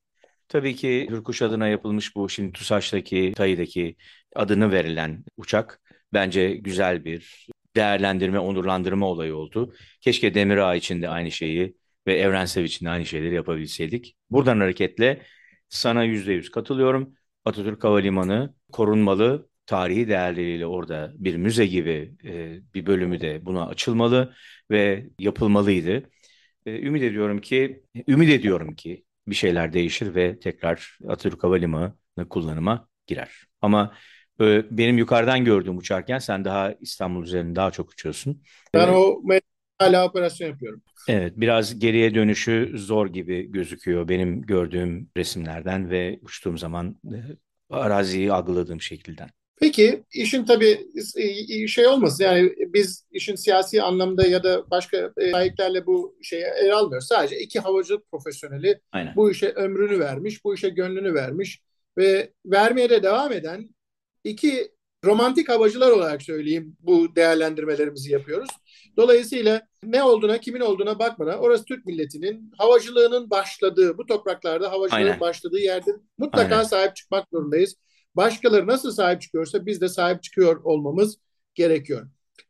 Tabii 0.48 0.76
ki 0.76 1.06
Hürkuş 1.10 1.42
adına 1.42 1.68
yapılmış 1.68 2.16
bu 2.16 2.28
şimdi 2.28 2.52
TUSAŞ'taki, 2.52 3.32
TAİ'deki 3.36 3.96
adını 4.36 4.72
verilen 4.72 5.24
uçak 5.36 5.80
bence 6.12 6.54
güzel 6.54 7.04
bir 7.04 7.48
değerlendirme, 7.76 8.38
onurlandırma 8.38 9.06
olayı 9.06 9.36
oldu. 9.36 9.74
Keşke 10.00 10.34
Demirağ 10.34 10.74
için 10.74 11.02
de 11.02 11.08
aynı 11.08 11.30
şeyi 11.30 11.76
ve 12.06 12.18
Evrensev 12.18 12.64
için 12.64 12.86
de 12.86 12.90
aynı 12.90 13.06
şeyleri 13.06 13.34
yapabilseydik. 13.34 14.16
Buradan 14.30 14.60
hareketle 14.60 15.22
sana 15.68 16.04
yüzde 16.04 16.32
yüz 16.32 16.50
katılıyorum. 16.50 17.14
Atatürk 17.44 17.84
Havalimanı 17.84 18.54
korunmalı, 18.72 19.48
tarihi 19.66 20.08
değerleriyle 20.08 20.66
orada 20.66 21.12
bir 21.14 21.36
müze 21.36 21.66
gibi 21.66 22.14
e, 22.24 22.60
bir 22.74 22.86
bölümü 22.86 23.20
de 23.20 23.46
buna 23.46 23.66
açılmalı 23.66 24.34
ve 24.70 25.06
yapılmalıydı. 25.18 26.10
E, 26.66 26.82
ümit 26.82 27.02
ediyorum 27.02 27.40
ki, 27.40 27.82
ümit 28.08 28.30
ediyorum 28.30 28.74
ki 28.74 29.04
bir 29.26 29.34
şeyler 29.34 29.72
değişir 29.72 30.14
ve 30.14 30.38
tekrar 30.38 30.98
Atatürk 31.08 31.44
Havalimanı 31.44 31.94
kullanıma 32.30 32.88
girer. 33.06 33.30
Ama 33.60 33.94
e, 34.40 34.78
benim 34.78 34.98
yukarıdan 34.98 35.44
gördüğüm 35.44 35.78
uçarken 35.78 36.18
sen 36.18 36.44
daha 36.44 36.72
İstanbul 36.80 37.24
üzerinde 37.24 37.56
daha 37.56 37.70
çok 37.70 37.90
uçuyorsun. 37.90 38.42
Ben 38.74 38.88
e, 38.88 38.90
o 38.90 39.22
hala 39.78 40.06
operasyon 40.08 40.48
yapıyorum. 40.48 40.82
Evet, 41.08 41.32
biraz 41.36 41.78
geriye 41.78 42.14
dönüşü 42.14 42.72
zor 42.74 43.06
gibi 43.06 43.52
gözüküyor 43.52 44.08
benim 44.08 44.42
gördüğüm 44.42 45.10
resimlerden 45.16 45.90
ve 45.90 46.18
uçtuğum 46.22 46.58
zaman 46.58 46.96
e, 47.04 47.16
araziyi 47.70 48.32
algıladığım 48.32 48.80
şekilden. 48.80 49.28
Peki 49.62 50.02
işin 50.12 50.44
tabii 50.44 50.86
e, 51.16 51.66
şey 51.66 51.86
olmasın 51.86 52.24
yani 52.24 52.52
biz 52.58 53.06
işin 53.12 53.34
siyasi 53.34 53.82
anlamda 53.82 54.26
ya 54.26 54.44
da 54.44 54.70
başka 54.70 55.12
e, 55.16 55.30
sahiplerle 55.30 55.86
bu 55.86 56.16
şeye 56.22 56.54
el 56.62 56.72
almıyoruz. 56.72 57.08
Sadece 57.08 57.38
iki 57.38 57.60
havacılık 57.60 58.10
profesyoneli 58.10 58.80
Aynen. 58.92 59.16
bu 59.16 59.30
işe 59.30 59.48
ömrünü 59.48 59.98
vermiş, 59.98 60.44
bu 60.44 60.54
işe 60.54 60.68
gönlünü 60.68 61.14
vermiş 61.14 61.62
ve 61.98 62.32
vermeye 62.46 62.90
de 62.90 63.02
devam 63.02 63.32
eden 63.32 63.68
iki 64.24 64.72
romantik 65.04 65.48
havacılar 65.48 65.90
olarak 65.90 66.22
söyleyeyim 66.22 66.76
bu 66.80 67.16
değerlendirmelerimizi 67.16 68.12
yapıyoruz. 68.12 68.50
Dolayısıyla 68.96 69.62
ne 69.84 70.02
olduğuna, 70.02 70.38
kimin 70.38 70.60
olduğuna 70.60 70.98
bakmadan 70.98 71.38
orası 71.38 71.64
Türk 71.64 71.86
milletinin 71.86 72.52
havacılığının 72.58 73.30
başladığı, 73.30 73.98
bu 73.98 74.06
topraklarda 74.06 74.72
havacılığın 74.72 75.00
Aynen. 75.00 75.20
başladığı 75.20 75.60
yerde 75.60 75.90
mutlaka 76.18 76.54
Aynen. 76.54 76.68
sahip 76.68 76.96
çıkmak 76.96 77.26
zorundayız. 77.32 77.76
Başkaları 78.16 78.66
nasıl 78.66 78.90
sahip 78.90 79.20
çıkıyorsa 79.20 79.66
biz 79.66 79.80
de 79.80 79.88
sahip 79.88 80.22
çıkıyor 80.22 80.64
olmamız 80.64 81.18
gerekiyor. 81.54 82.08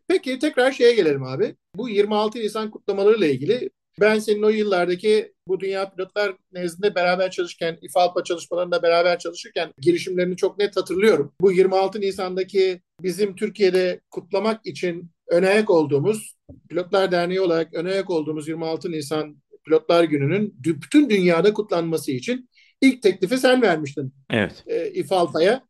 Peki 0.08 0.38
tekrar 0.38 0.72
şeye 0.72 0.94
gelelim 0.94 1.24
abi. 1.24 1.56
Bu 1.76 1.88
26 1.88 2.38
Nisan 2.38 2.70
kutlamalarıyla 2.70 3.26
ilgili 3.26 3.70
ben 4.00 4.18
senin 4.18 4.42
o 4.42 4.48
yıllardaki 4.48 5.32
bu 5.48 5.60
Dünya 5.60 5.90
Pilotlar 5.90 6.36
nezdinde 6.52 6.94
beraber 6.94 7.30
çalışırken, 7.30 7.78
İFALPA 7.82 8.24
çalışmalarında 8.24 8.82
beraber 8.82 9.18
çalışırken 9.18 9.72
girişimlerini 9.78 10.36
çok 10.36 10.58
net 10.58 10.76
hatırlıyorum. 10.76 11.32
Bu 11.40 11.52
26 11.52 12.00
Nisan'daki 12.00 12.80
bizim 13.02 13.36
Türkiye'de 13.36 14.00
kutlamak 14.10 14.66
için 14.66 15.10
önayak 15.28 15.70
olduğumuz, 15.70 16.36
Pilotlar 16.68 17.12
Derneği 17.12 17.40
olarak 17.40 17.74
önayak 17.74 18.10
olduğumuz 18.10 18.48
26 18.48 18.90
Nisan 18.90 19.36
Pilotlar 19.64 20.04
Günü'nün 20.04 20.54
bütün 20.64 21.10
dünyada 21.10 21.52
kutlanması 21.52 22.12
için 22.12 22.48
ilk 22.82 23.02
teklifi 23.02 23.38
sen 23.38 23.62
vermiştin. 23.62 24.14
Evet. 24.30 24.64
E, 24.66 24.90
İFALPA'ya. 24.90 25.62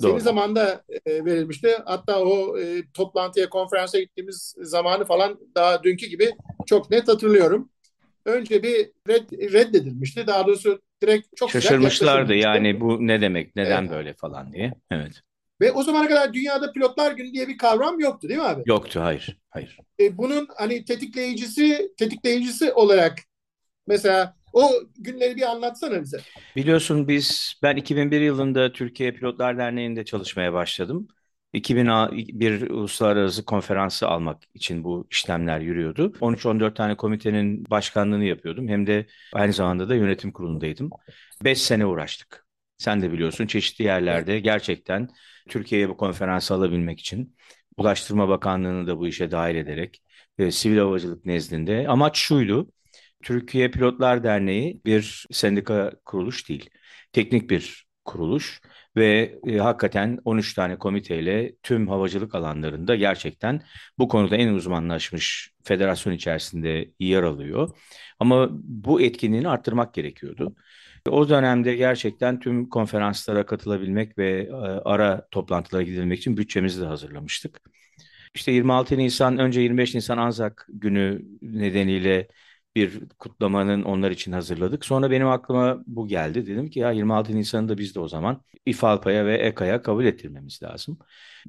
Senin 0.00 0.18
zamanda 0.18 0.84
e, 1.06 1.24
verilmişti. 1.24 1.76
Hatta 1.84 2.20
o 2.20 2.58
e, 2.58 2.82
toplantıya, 2.94 3.48
konferansa 3.48 4.00
gittiğimiz 4.00 4.54
zamanı 4.62 5.04
falan 5.04 5.38
daha 5.54 5.82
dünkü 5.82 6.06
gibi 6.06 6.30
çok 6.66 6.90
net 6.90 7.08
hatırlıyorum. 7.08 7.70
Önce 8.24 8.62
bir 8.62 8.90
red, 9.08 9.52
reddedilmişti. 9.52 10.26
Daha 10.26 10.46
doğrusu 10.46 10.82
direkt 11.02 11.36
çok 11.36 11.50
Şaşırmışlardı 11.50 12.34
yani 12.34 12.80
bu 12.80 13.06
ne 13.06 13.20
demek, 13.20 13.56
neden 13.56 13.82
evet. 13.82 13.90
böyle 13.90 14.14
falan 14.14 14.52
diye. 14.52 14.72
Evet. 14.90 15.22
Ve 15.60 15.72
o 15.72 15.82
zamana 15.82 16.08
kadar 16.08 16.32
dünyada 16.32 16.72
pilotlar 16.72 17.12
günü 17.12 17.32
diye 17.32 17.48
bir 17.48 17.58
kavram 17.58 18.00
yoktu 18.00 18.28
değil 18.28 18.40
mi 18.40 18.46
abi? 18.46 18.62
Yoktu, 18.66 19.00
hayır. 19.02 19.38
Hayır. 19.50 19.78
E, 20.00 20.18
bunun 20.18 20.48
hani 20.56 20.84
tetikleyicisi, 20.84 21.92
tetikleyicisi 21.98 22.72
olarak 22.72 23.18
mesela 23.86 24.35
o 24.56 24.70
günleri 24.98 25.36
bir 25.36 25.42
anlatsana 25.42 26.02
bize. 26.02 26.18
Biliyorsun 26.56 27.08
biz 27.08 27.54
ben 27.62 27.76
2001 27.76 28.20
yılında 28.20 28.72
Türkiye 28.72 29.12
Pilotlar 29.12 29.58
Derneği'nde 29.58 30.04
çalışmaya 30.04 30.52
başladım. 30.52 31.08
2001 31.52 32.70
uluslararası 32.70 33.44
konferansı 33.44 34.08
almak 34.08 34.42
için 34.54 34.84
bu 34.84 35.06
işlemler 35.10 35.60
yürüyordu. 35.60 36.12
13-14 36.20 36.74
tane 36.74 36.96
komitenin 36.96 37.70
başkanlığını 37.70 38.24
yapıyordum. 38.24 38.68
Hem 38.68 38.86
de 38.86 39.06
aynı 39.32 39.52
zamanda 39.52 39.88
da 39.88 39.94
yönetim 39.94 40.32
kurulundaydım. 40.32 40.90
5 41.44 41.62
sene 41.62 41.86
uğraştık. 41.86 42.46
Sen 42.78 43.02
de 43.02 43.12
biliyorsun 43.12 43.46
çeşitli 43.46 43.84
yerlerde 43.84 44.40
gerçekten 44.40 45.08
Türkiye'ye 45.48 45.88
bu 45.88 45.96
konferansı 45.96 46.54
alabilmek 46.54 47.00
için 47.00 47.36
Ulaştırma 47.76 48.28
Bakanlığı'nı 48.28 48.86
da 48.86 48.98
bu 48.98 49.08
işe 49.08 49.30
dahil 49.30 49.56
ederek 49.56 50.02
e, 50.38 50.50
sivil 50.50 50.78
havacılık 50.78 51.24
nezdinde 51.24 51.86
amaç 51.88 52.16
şuydu. 52.18 52.68
Türkiye 53.22 53.70
Pilotlar 53.70 54.24
Derneği 54.24 54.80
bir 54.86 55.26
sendika 55.30 55.92
kuruluş 56.04 56.48
değil. 56.48 56.70
Teknik 57.12 57.50
bir 57.50 57.86
kuruluş 58.04 58.60
ve 58.96 59.38
e, 59.46 59.58
hakikaten 59.58 60.18
13 60.24 60.54
tane 60.54 60.78
komiteyle 60.78 61.52
tüm 61.62 61.88
havacılık 61.88 62.34
alanlarında 62.34 62.96
gerçekten 62.96 63.62
bu 63.98 64.08
konuda 64.08 64.36
en 64.36 64.48
uzmanlaşmış 64.54 65.52
federasyon 65.64 66.12
içerisinde 66.12 66.90
yer 67.00 67.22
alıyor. 67.22 67.76
Ama 68.18 68.48
bu 68.52 69.00
etkinliğini 69.00 69.48
arttırmak 69.48 69.94
gerekiyordu. 69.94 70.54
O 71.08 71.28
dönemde 71.28 71.74
gerçekten 71.76 72.40
tüm 72.40 72.68
konferanslara 72.68 73.46
katılabilmek 73.46 74.18
ve 74.18 74.40
e, 74.40 74.52
ara 74.84 75.28
toplantılara 75.30 75.82
gidilmek 75.82 76.18
için 76.18 76.36
bütçemizi 76.36 76.80
de 76.80 76.86
hazırlamıştık. 76.86 77.60
İşte 78.34 78.52
26 78.52 78.98
Nisan, 78.98 79.38
önce 79.38 79.60
25 79.60 79.94
Nisan 79.94 80.18
Anzak 80.18 80.66
günü 80.68 81.22
nedeniyle 81.42 82.28
bir 82.76 83.00
kutlamanın 83.18 83.82
onlar 83.82 84.10
için 84.10 84.32
hazırladık. 84.32 84.84
Sonra 84.84 85.10
benim 85.10 85.28
aklıma 85.28 85.82
bu 85.86 86.08
geldi. 86.08 86.46
Dedim 86.46 86.70
ki 86.70 86.78
ya 86.78 86.90
26 86.90 87.36
Nisan'da 87.36 87.78
biz 87.78 87.94
de 87.94 88.00
o 88.00 88.08
zaman 88.08 88.42
İFALPA'ya 88.66 89.26
ve 89.26 89.36
EKA'ya 89.36 89.82
kabul 89.82 90.04
ettirmemiz 90.04 90.62
lazım. 90.62 90.98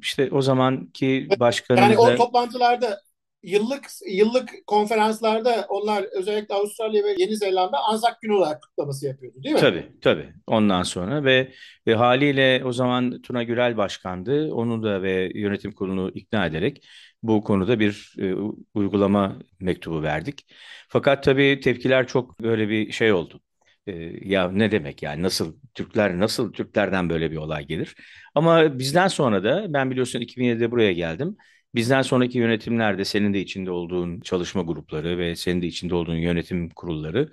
İşte 0.01 0.29
o 0.31 0.41
zamanki 0.41 1.27
başkanımız 1.39 1.89
Yani 1.89 1.97
o 1.97 2.15
toplantılarda 2.15 2.99
yıllık 3.43 3.87
yıllık 4.09 4.49
konferanslarda 4.67 5.65
onlar 5.69 6.03
özellikle 6.03 6.55
Avustralya 6.55 7.03
ve 7.03 7.15
Yeni 7.17 7.37
Zelanda 7.37 7.77
Anzak 7.79 8.21
Günü 8.21 8.33
olarak 8.33 8.61
kutlaması 8.61 9.07
yapıyordu 9.07 9.43
değil 9.43 9.55
mi? 9.55 9.61
Tabii 9.61 9.91
tabii. 10.01 10.33
Ondan 10.47 10.83
sonra 10.83 11.23
ve, 11.23 11.53
ve 11.87 11.95
haliyle 11.95 12.61
o 12.65 12.71
zaman 12.71 13.21
Tuna 13.21 13.43
Gürel 13.43 13.77
başkandı. 13.77 14.53
Onu 14.53 14.83
da 14.83 15.01
ve 15.01 15.31
yönetim 15.35 15.71
kurulunu 15.71 16.11
ikna 16.15 16.45
ederek 16.45 16.87
bu 17.23 17.43
konuda 17.43 17.79
bir 17.79 18.15
e, 18.19 18.35
uygulama 18.73 19.39
mektubu 19.59 20.03
verdik. 20.03 20.45
Fakat 20.89 21.23
tabii 21.23 21.59
tepkiler 21.63 22.07
çok 22.07 22.39
böyle 22.41 22.69
bir 22.69 22.91
şey 22.91 23.13
oldu. 23.13 23.41
E, 23.87 23.93
ya 24.29 24.51
ne 24.51 24.71
demek 24.71 25.03
yani 25.03 25.23
nasıl 25.23 25.55
Türkler 25.73 26.19
nasıl 26.19 26.53
Türklerden 26.53 27.09
böyle 27.09 27.31
bir 27.31 27.37
olay 27.37 27.67
gelir? 27.67 27.95
Ama 28.35 28.79
bizden 28.79 29.07
sonra 29.07 29.43
da 29.43 29.73
ben 29.73 29.91
biliyorsun 29.91 30.19
2007'de 30.21 30.71
buraya 30.71 30.93
geldim. 30.93 31.37
Bizden 31.75 32.01
sonraki 32.01 32.37
yönetimlerde 32.37 33.05
senin 33.05 33.33
de 33.33 33.39
içinde 33.39 33.71
olduğun 33.71 34.19
çalışma 34.19 34.61
grupları 34.61 35.17
ve 35.17 35.35
senin 35.35 35.61
de 35.61 35.67
içinde 35.67 35.95
olduğun 35.95 36.15
yönetim 36.15 36.69
kurulları 36.69 37.29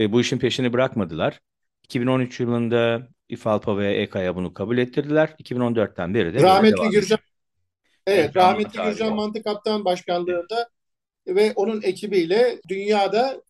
ve 0.00 0.12
bu 0.12 0.20
işin 0.20 0.38
peşini 0.38 0.72
bırakmadılar. 0.72 1.40
2013 1.84 2.40
yılında 2.40 3.08
İFALPA 3.28 3.78
ve 3.78 3.94
EKA'ya 3.94 4.36
bunu 4.36 4.54
kabul 4.54 4.78
ettirdiler. 4.78 5.34
2014'ten 5.38 6.14
beri 6.14 6.34
de 6.34 6.42
Rahmetli 6.42 6.88
Gürcan 6.90 7.18
Evet, 8.06 8.36
rahmetli 8.36 8.82
Gürcan 8.82 9.14
Mantık 9.14 9.44
Kaptan 9.44 9.84
başkanlığında 9.84 10.68
ve 11.26 11.52
onun 11.52 11.82
ekibiyle 11.82 12.60
dünyada 12.68 13.42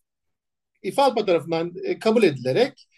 İFALPA 0.82 1.24
tarafından 1.24 1.72
e, 1.84 1.98
kabul 1.98 2.22
edilerek 2.22 2.88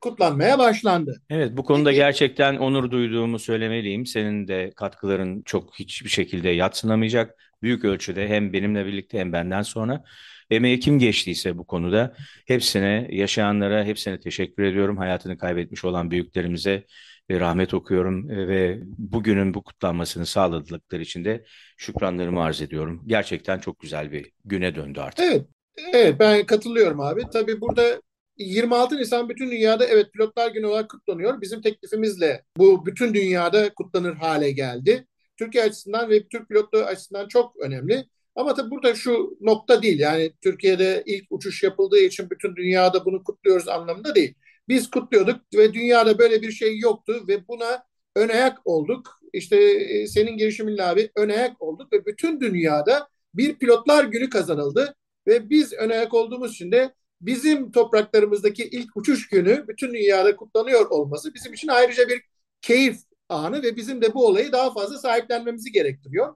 kutlanmaya 0.00 0.58
başlandı. 0.58 1.22
Evet 1.30 1.56
bu 1.56 1.64
konuda 1.64 1.92
gerçekten 1.92 2.56
onur 2.56 2.90
duyduğumu 2.90 3.38
söylemeliyim. 3.38 4.06
Senin 4.06 4.48
de 4.48 4.72
katkıların 4.76 5.42
çok 5.42 5.78
hiçbir 5.78 6.10
şekilde 6.10 6.48
yatsınamayacak. 6.48 7.34
Büyük 7.62 7.84
ölçüde 7.84 8.28
hem 8.28 8.52
benimle 8.52 8.86
birlikte 8.86 9.18
hem 9.18 9.32
benden 9.32 9.62
sonra 9.62 10.04
emeği 10.50 10.80
kim 10.80 10.98
geçtiyse 10.98 11.58
bu 11.58 11.66
konuda 11.66 12.14
hepsine, 12.46 13.08
yaşayanlara 13.10 13.84
hepsine 13.84 14.20
teşekkür 14.20 14.62
ediyorum. 14.62 14.96
Hayatını 14.96 15.38
kaybetmiş 15.38 15.84
olan 15.84 16.10
büyüklerimize 16.10 16.84
rahmet 17.30 17.74
okuyorum 17.74 18.28
ve 18.28 18.80
bugünün 18.84 19.54
bu 19.54 19.62
kutlanmasını 19.62 20.26
sağladıkları 20.26 21.02
için 21.02 21.24
de 21.24 21.44
şükranlarımı 21.76 22.42
arz 22.42 22.62
ediyorum. 22.62 23.02
Gerçekten 23.06 23.58
çok 23.58 23.80
güzel 23.80 24.12
bir 24.12 24.32
güne 24.44 24.74
döndü 24.74 25.00
artık. 25.00 25.24
Evet, 25.24 25.46
evet 25.92 26.16
ben 26.20 26.46
katılıyorum 26.46 27.00
abi. 27.00 27.22
Tabii 27.32 27.60
burada 27.60 28.02
26 28.36 28.96
Nisan 28.96 29.28
bütün 29.28 29.50
dünyada 29.50 29.86
evet 29.86 30.12
pilotlar 30.12 30.50
günü 30.50 30.66
olarak 30.66 30.90
kutlanıyor. 30.90 31.40
Bizim 31.40 31.62
teklifimizle 31.62 32.44
bu 32.56 32.86
bütün 32.86 33.14
dünyada 33.14 33.74
kutlanır 33.74 34.14
hale 34.14 34.50
geldi. 34.50 35.06
Türkiye 35.38 35.64
açısından 35.64 36.10
ve 36.10 36.28
Türk 36.28 36.48
pilotluğu 36.48 36.78
açısından 36.78 37.28
çok 37.28 37.56
önemli. 37.56 38.04
Ama 38.36 38.54
tabii 38.54 38.70
burada 38.70 38.94
şu 38.94 39.36
nokta 39.40 39.82
değil. 39.82 39.98
Yani 39.98 40.32
Türkiye'de 40.42 41.02
ilk 41.06 41.24
uçuş 41.30 41.62
yapıldığı 41.62 41.98
için 41.98 42.30
bütün 42.30 42.56
dünyada 42.56 43.04
bunu 43.04 43.24
kutluyoruz 43.24 43.68
anlamında 43.68 44.14
değil. 44.14 44.34
Biz 44.68 44.90
kutluyorduk 44.90 45.40
ve 45.54 45.74
dünyada 45.74 46.18
böyle 46.18 46.42
bir 46.42 46.52
şey 46.52 46.78
yoktu 46.78 47.24
ve 47.28 47.48
buna 47.48 47.84
ön 48.16 48.28
ayak 48.28 48.58
olduk. 48.64 49.20
İşte 49.32 49.56
e, 49.56 50.06
senin 50.06 50.36
girişiminle 50.36 50.84
abi 50.84 51.10
ön 51.16 51.28
ayak 51.28 51.62
olduk 51.62 51.92
ve 51.92 52.06
bütün 52.06 52.40
dünyada 52.40 53.08
bir 53.34 53.58
pilotlar 53.58 54.04
günü 54.04 54.30
kazanıldı 54.30 54.94
ve 55.26 55.50
biz 55.50 55.72
ön 55.72 55.90
ayak 55.90 56.14
olduğumuz 56.14 56.52
için 56.52 56.72
de 56.72 56.94
bizim 57.20 57.72
topraklarımızdaki 57.72 58.64
ilk 58.64 58.96
uçuş 58.96 59.28
günü 59.28 59.64
bütün 59.68 59.94
dünyada 59.94 60.36
kutlanıyor 60.36 60.90
olması 60.90 61.34
bizim 61.34 61.52
için 61.52 61.68
ayrıca 61.68 62.08
bir 62.08 62.22
keyif 62.62 62.96
anı 63.28 63.62
ve 63.62 63.76
bizim 63.76 64.02
de 64.02 64.14
bu 64.14 64.26
olayı 64.26 64.52
daha 64.52 64.72
fazla 64.72 64.98
sahiplenmemizi 64.98 65.72
gerektiriyor. 65.72 66.34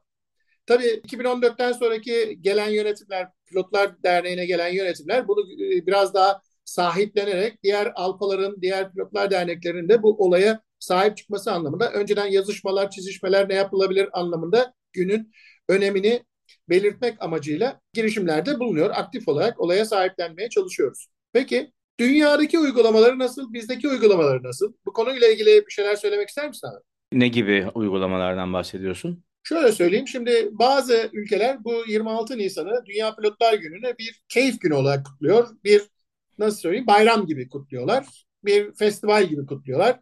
Tabii 0.66 1.00
2014'ten 1.04 1.72
sonraki 1.72 2.38
gelen 2.40 2.68
yönetimler, 2.70 3.28
Pilotlar 3.46 4.02
Derneği'ne 4.02 4.46
gelen 4.46 4.68
yönetimler 4.68 5.28
bunu 5.28 5.52
e, 5.52 5.86
biraz 5.86 6.14
daha 6.14 6.42
sahiplenerek 6.64 7.62
diğer 7.62 7.92
alpaların, 7.94 8.62
diğer 8.62 8.92
pilotlar 8.92 9.30
derneklerinin 9.30 9.88
de 9.88 10.02
bu 10.02 10.24
olaya 10.24 10.60
sahip 10.78 11.16
çıkması 11.16 11.52
anlamında 11.52 11.92
önceden 11.92 12.26
yazışmalar, 12.26 12.90
çizişmeler 12.90 13.48
ne 13.48 13.54
yapılabilir 13.54 14.08
anlamında 14.12 14.74
günün 14.92 15.32
önemini 15.68 16.22
belirtmek 16.68 17.22
amacıyla 17.22 17.80
girişimlerde 17.92 18.60
bulunuyor. 18.60 18.90
Aktif 18.94 19.28
olarak 19.28 19.60
olaya 19.60 19.84
sahiplenmeye 19.84 20.48
çalışıyoruz. 20.48 21.06
Peki 21.32 21.72
dünyadaki 22.00 22.58
uygulamaları 22.58 23.18
nasıl, 23.18 23.52
bizdeki 23.52 23.88
uygulamaları 23.88 24.42
nasıl? 24.42 24.72
Bu 24.86 24.92
konuyla 24.92 25.28
ilgili 25.28 25.66
bir 25.66 25.72
şeyler 25.72 25.96
söylemek 25.96 26.28
ister 26.28 26.48
misin 26.48 26.66
abi? 26.66 26.82
Ne 27.12 27.28
gibi 27.28 27.66
uygulamalardan 27.74 28.52
bahsediyorsun? 28.52 29.24
Şöyle 29.42 29.72
söyleyeyim 29.72 30.08
şimdi 30.08 30.48
bazı 30.52 31.10
ülkeler 31.12 31.64
bu 31.64 31.84
26 31.88 32.38
Nisan'ı 32.38 32.86
Dünya 32.86 33.14
Pilotlar 33.14 33.54
Günü'ne 33.54 33.98
bir 33.98 34.22
keyif 34.28 34.60
günü 34.60 34.74
olarak 34.74 35.06
kutluyor. 35.06 35.48
Bir 35.64 35.82
nasıl 36.38 36.58
söyleyeyim 36.58 36.86
bayram 36.86 37.26
gibi 37.26 37.48
kutluyorlar. 37.48 38.06
Bir 38.44 38.74
festival 38.74 39.26
gibi 39.26 39.46
kutluyorlar. 39.46 40.00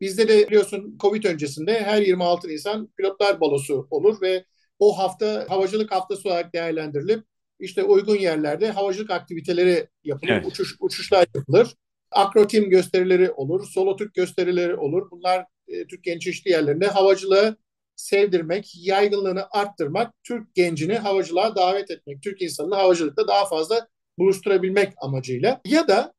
Bizde 0.00 0.28
de 0.28 0.46
biliyorsun 0.48 0.96
Covid 1.00 1.24
öncesinde 1.24 1.80
her 1.80 2.02
26 2.02 2.48
Nisan 2.48 2.88
pilotlar 2.96 3.40
balosu 3.40 3.86
olur 3.90 4.20
ve 4.22 4.44
o 4.78 4.98
hafta 4.98 5.46
havacılık 5.48 5.92
haftası 5.92 6.28
olarak 6.28 6.54
değerlendirilip 6.54 7.24
işte 7.60 7.84
uygun 7.84 8.16
yerlerde 8.16 8.70
havacılık 8.70 9.10
aktiviteleri 9.10 9.88
yapılır, 10.04 10.32
evet. 10.32 10.46
uçuş, 10.46 10.76
uçuşlar 10.80 11.26
yapılır. 11.34 11.74
Akrotim 12.10 12.70
gösterileri 12.70 13.30
olur, 13.30 13.66
solo 13.66 13.96
Türk 13.96 14.14
gösterileri 14.14 14.74
olur. 14.76 15.10
Bunlar 15.10 15.44
e, 15.68 15.86
Türkiye'nin 15.86 16.20
çeşitli 16.20 16.50
yerlerinde 16.50 16.86
havacılığı 16.86 17.56
sevdirmek, 17.96 18.72
yaygınlığını 18.76 19.46
arttırmak, 19.50 20.14
Türk 20.24 20.54
gencini 20.54 20.98
havacılığa 20.98 21.56
davet 21.56 21.90
etmek, 21.90 22.22
Türk 22.22 22.42
insanını 22.42 22.74
havacılıkta 22.74 23.28
daha 23.28 23.46
fazla 23.46 23.88
buluşturabilmek 24.18 24.92
amacıyla 24.96 25.60
ya 25.64 25.88
da 25.88 26.14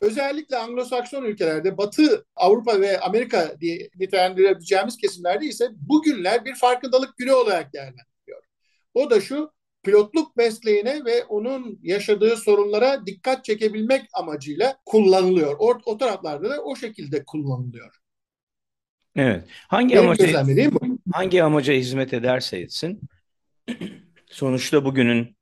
özellikle 0.00 0.56
Anglo-Sakson 0.56 1.24
ülkelerde 1.24 1.78
Batı 1.78 2.26
Avrupa 2.36 2.80
ve 2.80 3.00
Amerika 3.00 3.60
diye 3.60 3.90
nitelendirebileceğimiz 3.96 4.96
kesimlerde 4.96 5.46
ise 5.46 5.68
bugünler 5.72 6.44
bir 6.44 6.54
farkındalık 6.54 7.16
günü 7.16 7.32
olarak 7.32 7.72
değerlendiriliyor. 7.72 8.42
O 8.94 9.10
da 9.10 9.20
şu 9.20 9.52
pilotluk 9.82 10.36
mesleğine 10.36 11.04
ve 11.04 11.24
onun 11.24 11.78
yaşadığı 11.82 12.36
sorunlara 12.36 13.06
dikkat 13.06 13.44
çekebilmek 13.44 14.02
amacıyla 14.12 14.76
kullanılıyor. 14.86 15.56
O, 15.58 15.78
o 15.84 15.98
taraflarda 15.98 16.50
da 16.50 16.62
o 16.62 16.76
şekilde 16.76 17.24
kullanılıyor. 17.24 17.96
Evet. 19.16 19.44
Hangi 19.68 19.94
Benim 19.94 20.04
amaca 20.04 20.44
hangi 21.12 21.42
amaca 21.42 21.72
hizmet 21.72 22.12
ederse 22.12 22.58
etsin 22.58 23.00
sonuçta 24.26 24.84
bugünün 24.84 25.37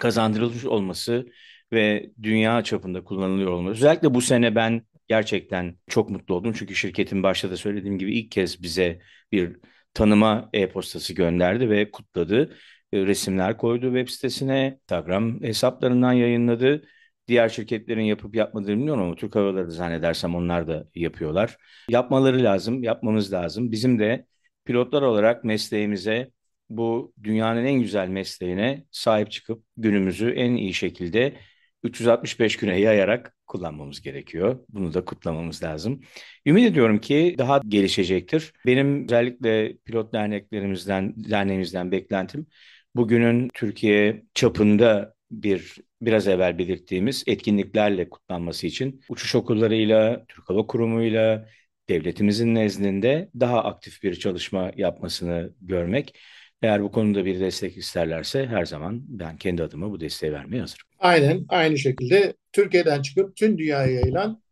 kazandırılmış 0.00 0.64
olması 0.64 1.26
ve 1.72 2.10
dünya 2.22 2.64
çapında 2.64 3.04
kullanılıyor 3.04 3.52
olması. 3.52 3.72
Özellikle 3.72 4.14
bu 4.14 4.20
sene 4.20 4.54
ben 4.54 4.82
gerçekten 5.08 5.76
çok 5.88 6.10
mutlu 6.10 6.34
oldum. 6.34 6.52
Çünkü 6.52 6.74
şirketin 6.74 7.22
başta 7.22 7.50
da 7.50 7.56
söylediğim 7.56 7.98
gibi 7.98 8.18
ilk 8.18 8.30
kez 8.30 8.62
bize 8.62 9.00
bir 9.32 9.56
tanıma 9.94 10.50
e-postası 10.52 11.14
gönderdi 11.14 11.70
ve 11.70 11.90
kutladı. 11.90 12.56
E, 12.92 13.06
resimler 13.06 13.56
koydu 13.56 13.86
web 13.86 14.08
sitesine, 14.08 14.78
Instagram 14.82 15.42
hesaplarından 15.42 16.12
yayınladı. 16.12 16.82
Diğer 17.28 17.48
şirketlerin 17.48 18.02
yapıp 18.02 18.34
yapmadığını 18.34 18.76
bilmiyorum 18.76 19.02
ama 19.02 19.14
Türk 19.14 19.34
Hava 19.36 19.46
Yolları 19.46 19.70
zannedersem 19.70 20.34
onlar 20.34 20.68
da 20.68 20.86
yapıyorlar. 20.94 21.56
Yapmaları 21.88 22.44
lazım, 22.44 22.82
yapmamız 22.82 23.32
lazım. 23.32 23.72
Bizim 23.72 23.98
de 23.98 24.26
pilotlar 24.64 25.02
olarak 25.02 25.44
mesleğimize 25.44 26.30
bu 26.70 27.12
dünyanın 27.22 27.64
en 27.64 27.80
güzel 27.80 28.08
mesleğine 28.08 28.84
sahip 28.90 29.30
çıkıp 29.30 29.64
günümüzü 29.76 30.30
en 30.30 30.52
iyi 30.54 30.74
şekilde 30.74 31.36
365 31.82 32.56
güne 32.56 32.80
yayarak 32.80 33.36
kullanmamız 33.46 34.02
gerekiyor. 34.02 34.58
Bunu 34.68 34.94
da 34.94 35.04
kutlamamız 35.04 35.62
lazım. 35.62 36.00
Ümit 36.46 36.64
ediyorum 36.70 36.98
ki 37.00 37.34
daha 37.38 37.60
gelişecektir. 37.68 38.52
Benim 38.66 39.04
özellikle 39.04 39.76
pilot 39.84 40.12
derneklerimizden, 40.12 41.14
derneğimizden 41.16 41.92
beklentim 41.92 42.46
bugünün 42.94 43.48
Türkiye 43.54 44.22
çapında 44.34 45.14
bir 45.30 45.76
biraz 46.02 46.28
evvel 46.28 46.58
belirttiğimiz 46.58 47.24
etkinliklerle 47.26 48.10
kutlanması 48.10 48.66
için 48.66 49.00
uçuş 49.08 49.34
okullarıyla, 49.34 50.24
Türk 50.28 50.48
Hava 50.50 50.66
Kurumu'yla, 50.66 51.48
devletimizin 51.88 52.54
nezdinde 52.54 53.30
daha 53.40 53.64
aktif 53.64 54.02
bir 54.02 54.14
çalışma 54.14 54.72
yapmasını 54.76 55.52
görmek. 55.60 56.18
Eğer 56.62 56.82
bu 56.82 56.92
konuda 56.92 57.24
bir 57.24 57.40
destek 57.40 57.76
isterlerse 57.76 58.46
her 58.46 58.64
zaman 58.64 59.02
ben 59.08 59.36
kendi 59.36 59.62
adıma 59.62 59.90
bu 59.90 60.00
desteği 60.00 60.32
vermeye 60.32 60.60
hazırım. 60.60 60.86
Aynen 60.98 61.44
aynı 61.48 61.78
şekilde 61.78 62.34
Türkiye'den 62.52 63.02
çıkıp 63.02 63.36
tüm 63.36 63.58
dünyaya 63.58 63.92
yayılan 63.92 64.42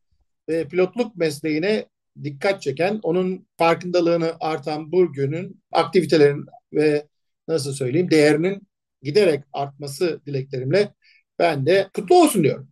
ve 0.48 0.68
pilotluk 0.68 1.16
mesleğine 1.16 1.86
dikkat 2.24 2.62
çeken, 2.62 3.00
onun 3.02 3.46
farkındalığını 3.58 4.32
artan 4.40 4.92
bu 4.92 5.12
günün 5.12 5.60
aktivitelerin 5.72 6.46
ve 6.72 7.06
nasıl 7.48 7.72
söyleyeyim 7.72 8.10
değerinin 8.10 8.62
giderek 9.02 9.44
artması 9.52 10.20
dileklerimle 10.26 10.94
ben 11.38 11.66
de 11.66 11.88
kutlu 11.94 12.22
olsun 12.22 12.44
diyorum. 12.44 12.68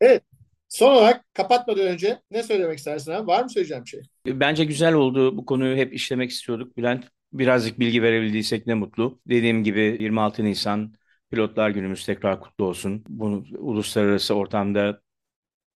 evet. 0.00 0.22
Son 0.68 0.94
olarak 0.94 1.34
kapatmadan 1.34 1.86
önce 1.86 2.20
ne 2.30 2.42
söylemek 2.42 2.78
istersin 2.78 3.12
abi? 3.12 3.26
Var 3.26 3.42
mı 3.42 3.50
söyleyeceğim 3.50 3.86
şey? 3.86 4.00
Bence 4.26 4.64
güzel 4.64 4.94
oldu. 4.94 5.36
Bu 5.36 5.46
konuyu 5.46 5.76
hep 5.76 5.94
işlemek 5.94 6.30
istiyorduk 6.30 6.76
Bülent. 6.76 7.04
Birazcık 7.32 7.80
bilgi 7.80 8.02
verebildiysek 8.02 8.66
ne 8.66 8.74
mutlu. 8.74 9.20
Dediğim 9.28 9.64
gibi 9.64 9.96
26 10.00 10.44
Nisan 10.44 10.94
Pilotlar 11.30 11.70
Günümüz 11.70 12.06
tekrar 12.06 12.40
kutlu 12.40 12.64
olsun. 12.64 13.04
Bunu 13.08 13.44
uluslararası 13.58 14.34
ortamda 14.34 15.02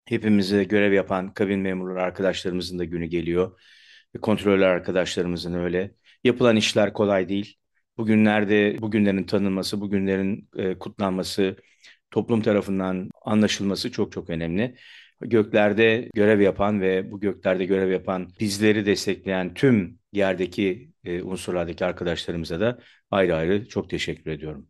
hepimize 0.06 0.64
görev 0.64 0.92
yapan 0.92 1.34
kabin 1.34 1.60
memurları 1.60 2.02
arkadaşlarımızın 2.02 2.78
da 2.78 2.84
günü 2.84 3.06
geliyor. 3.06 3.60
Kontroller 4.22 4.68
arkadaşlarımızın 4.68 5.54
öyle. 5.54 5.94
Yapılan 6.24 6.56
işler 6.56 6.92
kolay 6.92 7.28
değil. 7.28 7.56
Bugünlerde 7.96 8.76
bugünlerin 8.80 9.24
tanınması, 9.24 9.80
bugünlerin 9.80 10.48
e, 10.56 10.78
kutlanması, 10.78 11.56
toplum 12.10 12.42
tarafından 12.42 13.10
anlaşılması 13.24 13.92
çok 13.92 14.12
çok 14.12 14.30
önemli. 14.30 14.76
Göklerde 15.20 16.10
görev 16.14 16.40
yapan 16.40 16.80
ve 16.80 17.12
bu 17.12 17.20
göklerde 17.20 17.64
görev 17.64 17.90
yapan 17.90 18.30
bizleri 18.40 18.86
destekleyen 18.86 19.54
tüm 19.54 19.98
yerdeki 20.12 20.93
e, 21.04 21.22
unsurlardaki 21.22 21.84
arkadaşlarımıza 21.84 22.60
da 22.60 22.78
ayrı 23.10 23.36
ayrı 23.36 23.68
çok 23.68 23.90
teşekkür 23.90 24.30
ediyorum. 24.30 24.68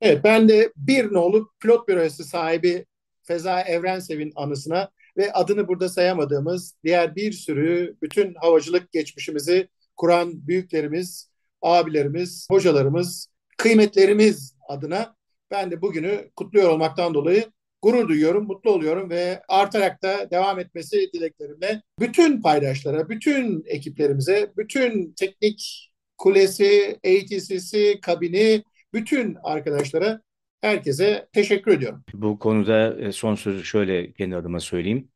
Evet 0.00 0.24
ben 0.24 0.48
de 0.48 0.72
bir 0.76 1.12
nolu 1.12 1.50
pilot 1.60 1.88
bürosu 1.88 2.24
sahibi 2.24 2.86
Feza 3.22 3.60
Evrensev'in 3.60 4.32
anısına 4.36 4.90
ve 5.16 5.32
adını 5.32 5.68
burada 5.68 5.88
sayamadığımız 5.88 6.74
diğer 6.84 7.16
bir 7.16 7.32
sürü 7.32 7.96
bütün 8.02 8.34
havacılık 8.34 8.92
geçmişimizi 8.92 9.68
kuran 9.96 10.46
büyüklerimiz, 10.48 11.30
abilerimiz, 11.62 12.46
hocalarımız, 12.50 13.26
kıymetlerimiz 13.56 14.56
adına 14.68 15.16
Ben 15.50 15.70
de 15.70 15.82
bugünü 15.82 16.30
kutluyor 16.36 16.70
olmaktan 16.70 17.14
dolayı 17.14 17.44
gurur 17.82 18.08
duyuyorum, 18.08 18.46
mutlu 18.46 18.70
oluyorum 18.70 19.10
ve 19.10 19.42
artarak 19.48 20.02
da 20.02 20.30
devam 20.30 20.58
etmesi 20.58 21.10
dileklerimle 21.12 21.82
bütün 22.00 22.42
paydaşlara, 22.42 23.08
bütün 23.08 23.64
ekiplerimize, 23.66 24.52
bütün 24.56 25.12
teknik 25.12 25.90
kulesi, 26.18 26.98
ATC'si, 27.04 27.98
kabini, 28.02 28.62
bütün 28.94 29.36
arkadaşlara, 29.42 30.20
herkese 30.60 31.28
teşekkür 31.32 31.72
ediyorum. 31.72 32.04
Bu 32.14 32.38
konuda 32.38 33.00
e, 33.00 33.12
son 33.12 33.34
sözü 33.34 33.64
şöyle 33.64 34.12
kendi 34.12 34.36
adıma 34.36 34.60
söyleyeyim. 34.60 35.08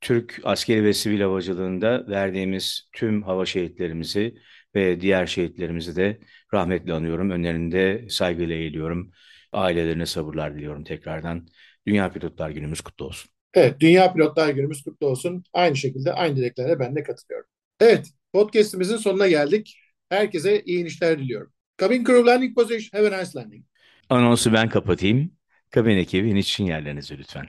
Türk 0.00 0.40
askeri 0.44 0.84
ve 0.84 0.92
sivil 0.92 1.20
havacılığında 1.20 2.08
verdiğimiz 2.08 2.88
tüm 2.92 3.22
hava 3.22 3.46
şehitlerimizi 3.46 4.34
ve 4.74 5.00
diğer 5.00 5.26
şehitlerimizi 5.26 5.96
de 5.96 6.18
rahmetle 6.54 6.92
anıyorum. 6.92 7.30
Önlerinde 7.30 8.06
saygıyla 8.10 8.54
eğiliyorum. 8.54 9.10
Ailelerine 9.52 10.06
sabırlar 10.06 10.54
diliyorum 10.54 10.84
tekrardan. 10.84 11.46
Dünya 11.86 12.12
Pilotlar 12.12 12.50
Günümüz 12.50 12.80
kutlu 12.80 13.04
olsun. 13.06 13.30
Evet, 13.54 13.80
Dünya 13.80 14.12
Pilotlar 14.12 14.48
Günümüz 14.48 14.82
kutlu 14.82 15.06
olsun. 15.06 15.44
Aynı 15.52 15.76
şekilde 15.76 16.12
aynı 16.12 16.36
dileklerine 16.36 16.78
ben 16.78 16.96
de 16.96 17.02
katılıyorum. 17.02 17.48
Evet, 17.80 18.10
podcastimizin 18.32 18.96
sonuna 18.96 19.28
geldik. 19.28 19.78
Herkese 20.08 20.62
iyi 20.62 20.80
inişler 20.80 21.18
diliyorum. 21.18 21.52
Cabin 21.80 22.04
crew 22.04 22.26
landing 22.30 22.54
position. 22.56 23.00
Have 23.00 23.16
a 23.16 23.20
nice 23.20 23.38
landing. 23.38 23.64
Anonsu 24.10 24.52
ben 24.52 24.68
kapatayım. 24.68 25.32
Kabin 25.70 25.96
ekibi 25.96 26.30
iniş 26.30 26.50
için 26.52 26.64
yerlerinize 26.66 27.18
lütfen. 27.18 27.46